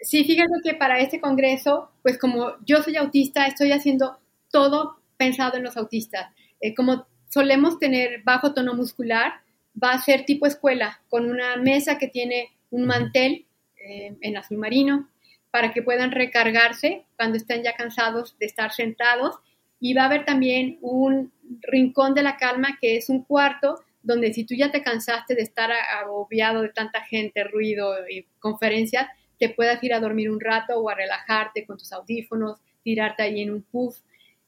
[0.00, 4.18] Sí, fíjate que para este congreso, pues como yo soy autista, estoy haciendo
[4.50, 6.32] todo pensado en los autistas.
[6.60, 9.40] Eh, como solemos tener bajo tono muscular,
[9.82, 14.58] va a ser tipo escuela, con una mesa que tiene un mantel eh, en azul
[14.58, 15.08] marino
[15.50, 19.36] para que puedan recargarse cuando estén ya cansados de estar sentados.
[19.80, 24.32] Y va a haber también un rincón de la calma que es un cuarto donde
[24.32, 29.08] si tú ya te cansaste de estar agobiado de tanta gente, ruido y conferencias,
[29.38, 33.42] te puedas ir a dormir un rato o a relajarte con tus audífonos, tirarte ahí
[33.42, 33.98] en un puff.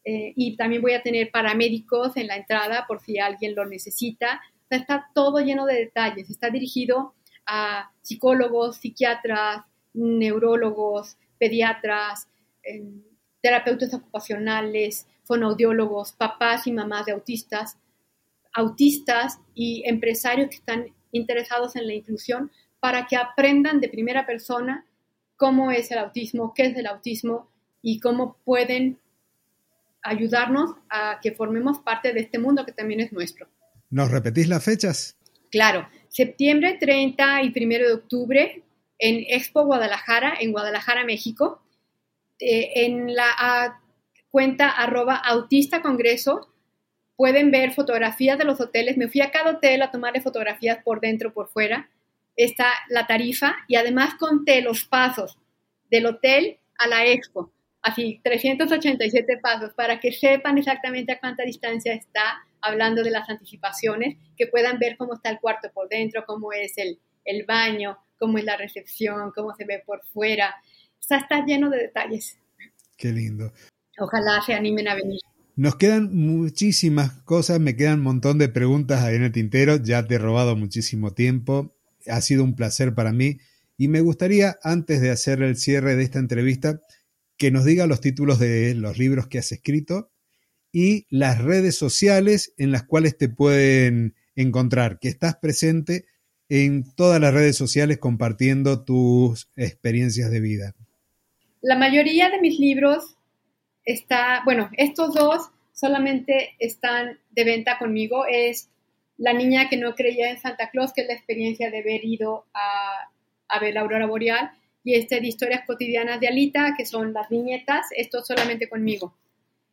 [0.04, 4.40] Eh, y también voy a tener paramédicos en la entrada por si alguien lo necesita.
[4.76, 6.30] Está todo lleno de detalles.
[6.30, 7.14] Está dirigido
[7.46, 12.28] a psicólogos, psiquiatras, neurólogos, pediatras,
[12.62, 13.02] em,
[13.40, 17.78] terapeutas ocupacionales, fonoaudiólogos, papás y mamás de autistas,
[18.52, 22.50] autistas y empresarios que están interesados en la inclusión
[22.80, 24.86] para que aprendan de primera persona
[25.36, 27.48] cómo es el autismo, qué es el autismo
[27.82, 28.98] y cómo pueden
[30.02, 33.48] ayudarnos a que formemos parte de este mundo que también es nuestro.
[33.91, 35.16] ¿Nos repetís las fechas?
[35.51, 38.62] Claro, septiembre 30 y 1 de octubre
[38.99, 41.62] en Expo Guadalajara, en Guadalajara, México.
[42.38, 43.80] Eh, en la
[44.30, 46.53] cuenta arroba autista congreso
[47.16, 48.97] pueden ver fotografías de los hoteles.
[48.97, 51.91] Me fui a cada hotel a tomarle fotografías por dentro, por fuera
[52.45, 55.38] está la tarifa y además conté los pasos
[55.91, 61.93] del hotel a la expo, así 387 pasos, para que sepan exactamente a cuánta distancia
[61.93, 66.52] está, hablando de las anticipaciones, que puedan ver cómo está el cuarto por dentro, cómo
[66.52, 70.54] es el, el baño, cómo es la recepción, cómo se ve por fuera.
[71.11, 72.38] O está lleno de detalles.
[72.96, 73.52] Qué lindo.
[73.98, 75.20] Ojalá se animen a venir.
[75.56, 80.06] Nos quedan muchísimas cosas, me quedan un montón de preguntas ahí en el tintero, ya
[80.06, 81.74] te he robado muchísimo tiempo
[82.08, 83.38] ha sido un placer para mí
[83.76, 86.80] y me gustaría, antes de hacer el cierre de esta entrevista,
[87.38, 90.11] que nos diga los títulos de los libros que has escrito
[90.72, 96.04] y las redes sociales en las cuales te pueden encontrar, que estás presente
[96.48, 100.74] en todas las redes sociales compartiendo tus experiencias de vida.
[101.60, 103.16] La mayoría de mis libros
[103.84, 108.68] está, bueno, estos dos solamente están de venta conmigo, es
[109.16, 112.46] la niña que no creía en Santa Claus, que es la experiencia de haber ido
[112.54, 114.50] a, ver la aurora boreal,
[114.82, 119.14] y este de historias cotidianas de Alita, que son las viñetas, esto solamente conmigo.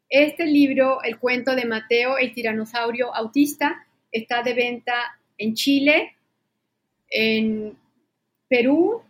[0.10, 4.94] Este libro, el cuento de Mateo, el tiranosaurio autista, está de venta
[5.38, 6.16] en Chile,
[7.10, 7.78] en
[8.48, 9.02] Perú,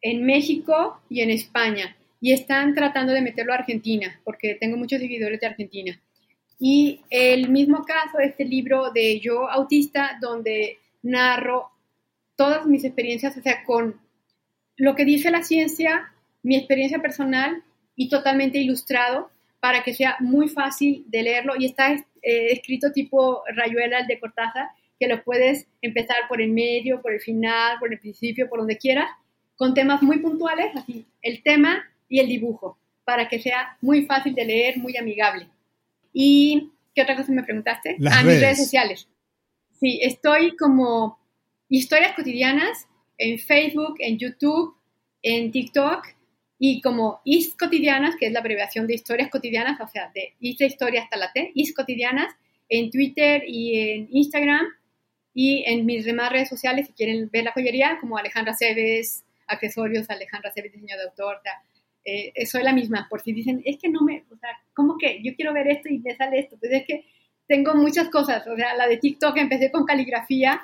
[0.00, 1.96] en México y en España.
[2.20, 6.00] Y están tratando de meterlo a Argentina, porque tengo muchos seguidores de Argentina.
[6.60, 11.72] Y el mismo caso, este libro de Yo Autista, donde narro
[12.36, 14.00] todas mis experiencias, o sea, con
[14.76, 16.14] lo que dice la ciencia,
[16.44, 17.64] mi experiencia personal
[17.96, 19.31] y totalmente ilustrado
[19.62, 24.70] para que sea muy fácil de leerlo y está eh, escrito tipo rayuela de Cortázar,
[24.98, 28.76] que lo puedes empezar por el medio, por el final, por el principio, por donde
[28.76, 29.08] quieras,
[29.54, 34.34] con temas muy puntuales, así, el tema y el dibujo, para que sea muy fácil
[34.34, 35.46] de leer, muy amigable.
[36.12, 37.94] ¿Y qué otra cosa me preguntaste?
[38.00, 38.34] Las redes.
[38.34, 39.08] mis redes sociales.
[39.78, 41.20] Sí, estoy como
[41.68, 44.74] historias cotidianas en Facebook, en YouTube,
[45.22, 46.04] en TikTok
[46.64, 50.58] y como Is Cotidianas, que es la abreviación de historias cotidianas, o sea, de Is
[50.58, 52.32] de historia hasta la T, Is Cotidianas,
[52.68, 54.68] en Twitter y en Instagram
[55.34, 60.08] y en mis demás redes sociales, si quieren ver la joyería, como Alejandra Cebes, accesorios,
[60.08, 61.52] Alejandra Cebes, diseño de autor, o sea,
[62.04, 65.20] eh, soy la misma, por si dicen, es que no me, o sea, ¿cómo que
[65.20, 66.56] yo quiero ver esto y me sale esto?
[66.60, 67.06] Pues es que
[67.48, 70.62] tengo muchas cosas, o sea, la de TikTok empecé con caligrafía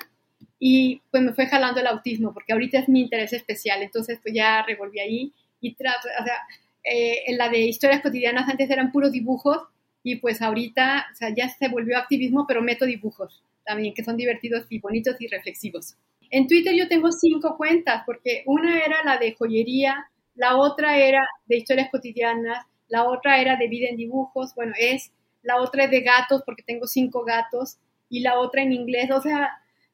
[0.59, 4.33] y pues me fue jalando el autismo, porque ahorita es mi interés especial, entonces pues
[4.33, 6.39] ya revolví ahí y o sea,
[6.83, 9.57] eh, en la de historias cotidianas antes eran puros dibujos
[10.03, 14.17] y pues ahorita, o sea, ya se volvió activismo, pero meto dibujos también, que son
[14.17, 15.95] divertidos y bonitos y reflexivos.
[16.31, 21.21] En Twitter yo tengo cinco cuentas, porque una era la de joyería, la otra era
[21.45, 25.11] de historias cotidianas, la otra era de vida en dibujos, bueno, es,
[25.43, 27.77] la otra es de gatos, porque tengo cinco gatos,
[28.09, 29.49] y la otra en inglés, o sea,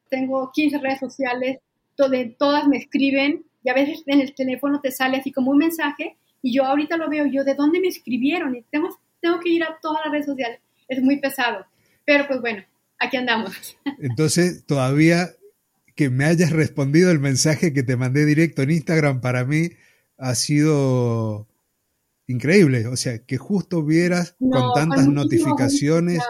[0.08, 1.58] tengo 15 redes sociales,
[1.96, 5.58] donde todas me escriben, y a veces en el teléfono te sale así como un
[5.58, 8.54] mensaje, y yo ahorita lo veo, yo, ¿de dónde me escribieron?
[8.54, 11.66] Y tengo, tengo que ir a todas las redes sociales, es muy pesado,
[12.04, 12.62] pero pues bueno,
[13.00, 13.76] aquí andamos.
[13.98, 15.30] Entonces, todavía
[15.96, 19.70] que me hayas respondido el mensaje que te mandé directo en Instagram para mí
[20.16, 21.48] ha sido
[22.28, 22.86] increíble.
[22.86, 26.20] O sea, que justo vieras No, con tantas notificaciones.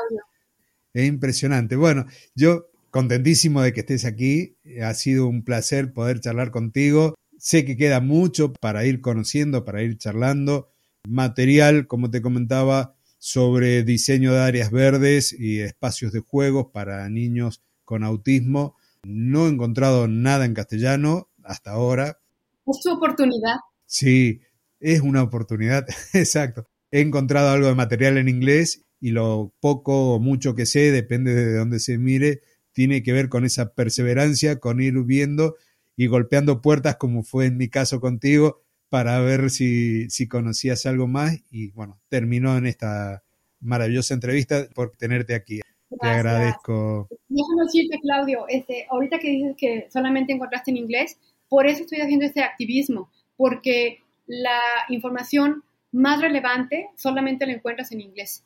[0.94, 1.76] Es impresionante.
[1.76, 4.56] Bueno, yo contentísimo de que estés aquí.
[4.82, 7.14] Ha sido un placer poder charlar contigo.
[7.46, 10.72] Sé que queda mucho para ir conociendo, para ir charlando.
[11.06, 17.62] Material, como te comentaba, sobre diseño de áreas verdes y espacios de juegos para niños
[17.84, 18.74] con autismo.
[19.04, 22.18] No he encontrado nada en castellano hasta ahora.
[22.66, 23.58] Es tu oportunidad.
[23.84, 24.40] Sí,
[24.80, 26.66] es una oportunidad, exacto.
[26.90, 31.32] He encontrado algo de material en inglés y lo poco o mucho que sé, depende
[31.32, 32.40] de dónde se mire,
[32.72, 35.54] tiene que ver con esa perseverancia, con ir viendo
[35.96, 41.06] y golpeando puertas como fue en mi caso contigo para ver si, si conocías algo
[41.06, 43.24] más y bueno, terminó en esta
[43.60, 45.60] maravillosa entrevista por tenerte aquí.
[45.88, 46.16] Te Gracias.
[46.18, 47.08] agradezco.
[47.28, 51.18] Déjame decirte, Claudio, este, ahorita que dices que solamente encontraste en inglés,
[51.48, 58.00] por eso estoy haciendo este activismo, porque la información más relevante solamente la encuentras en
[58.00, 58.44] inglés.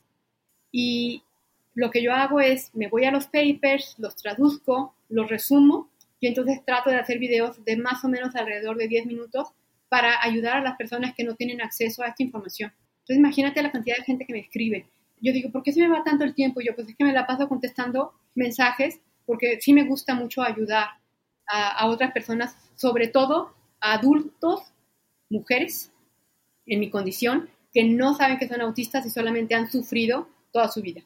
[0.71, 1.23] Y
[1.75, 5.90] lo que yo hago es, me voy a los papers, los traduzco, los resumo
[6.21, 9.49] y entonces trato de hacer videos de más o menos alrededor de 10 minutos
[9.89, 12.73] para ayudar a las personas que no tienen acceso a esta información.
[13.01, 14.87] Entonces imagínate la cantidad de gente que me escribe.
[15.21, 16.61] Yo digo, ¿por qué se me va tanto el tiempo?
[16.61, 20.89] Yo, pues es que me la paso contestando mensajes porque sí me gusta mucho ayudar
[21.47, 24.61] a, a otras personas, sobre todo a adultos,
[25.29, 25.93] mujeres,
[26.67, 30.83] en mi condición, que no saben que son autistas y solamente han sufrido toda su
[30.83, 31.03] vida.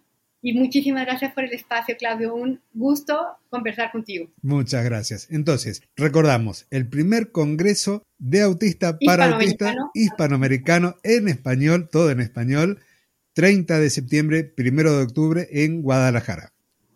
[0.46, 2.34] Y muchísimas gracias por el espacio, Claudio.
[2.34, 3.18] Un gusto
[3.48, 4.28] conversar contigo.
[4.42, 5.26] Muchas gracias.
[5.30, 10.96] Entonces, recordamos, el primer Congreso de Autista para Autistas Hispanoamericano.
[11.02, 12.78] en español, todo en español,
[13.32, 16.52] 30 de septiembre, 1 de octubre en Guadalajara.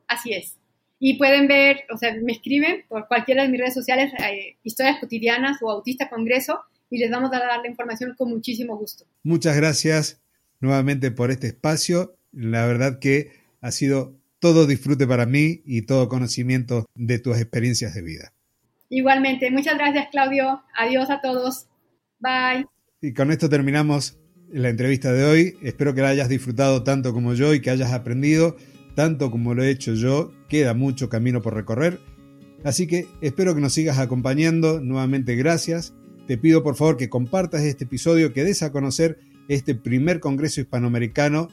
[0.09, 0.59] Así es.
[0.99, 5.01] Y pueden ver, o sea, me escriben por cualquiera de mis redes sociales, eh, historias
[5.01, 9.07] cotidianas o autista congreso, y les vamos a dar la información con muchísimo gusto.
[9.23, 10.21] Muchas gracias
[10.61, 12.18] nuevamente por este espacio.
[12.33, 17.95] La verdad que ha sido todo disfrute para mí y todo conocimiento de tus experiencias
[17.95, 18.33] de vida.
[18.89, 20.63] Igualmente, muchas gracias, Claudio.
[20.77, 21.67] Adiós a todos.
[22.21, 22.67] Bye.
[23.01, 24.19] Y con esto terminamos
[24.51, 25.59] la entrevista de hoy.
[25.63, 28.57] Espero que la hayas disfrutado tanto como yo y que hayas aprendido
[28.95, 30.33] tanto como lo he hecho yo.
[30.49, 32.01] Queda mucho camino por recorrer.
[32.65, 34.81] Así que espero que nos sigas acompañando.
[34.81, 35.95] Nuevamente gracias.
[36.27, 39.19] Te pido por favor que compartas este episodio, que des a conocer
[39.49, 41.49] este primer Congreso Hispanoamericano,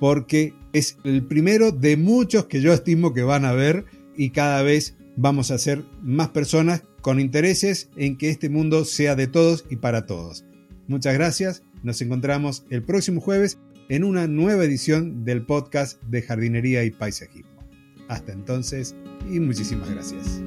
[0.00, 3.84] porque es el primero de muchos que yo estimo que van a ver
[4.16, 9.14] y cada vez vamos a ser más personas con intereses en que este mundo sea
[9.14, 10.44] de todos y para todos.
[10.88, 11.62] Muchas gracias.
[11.82, 17.50] Nos encontramos el próximo jueves en una nueva edición del podcast de jardinería y paisajismo.
[18.08, 18.96] Hasta entonces
[19.30, 20.42] y muchísimas gracias.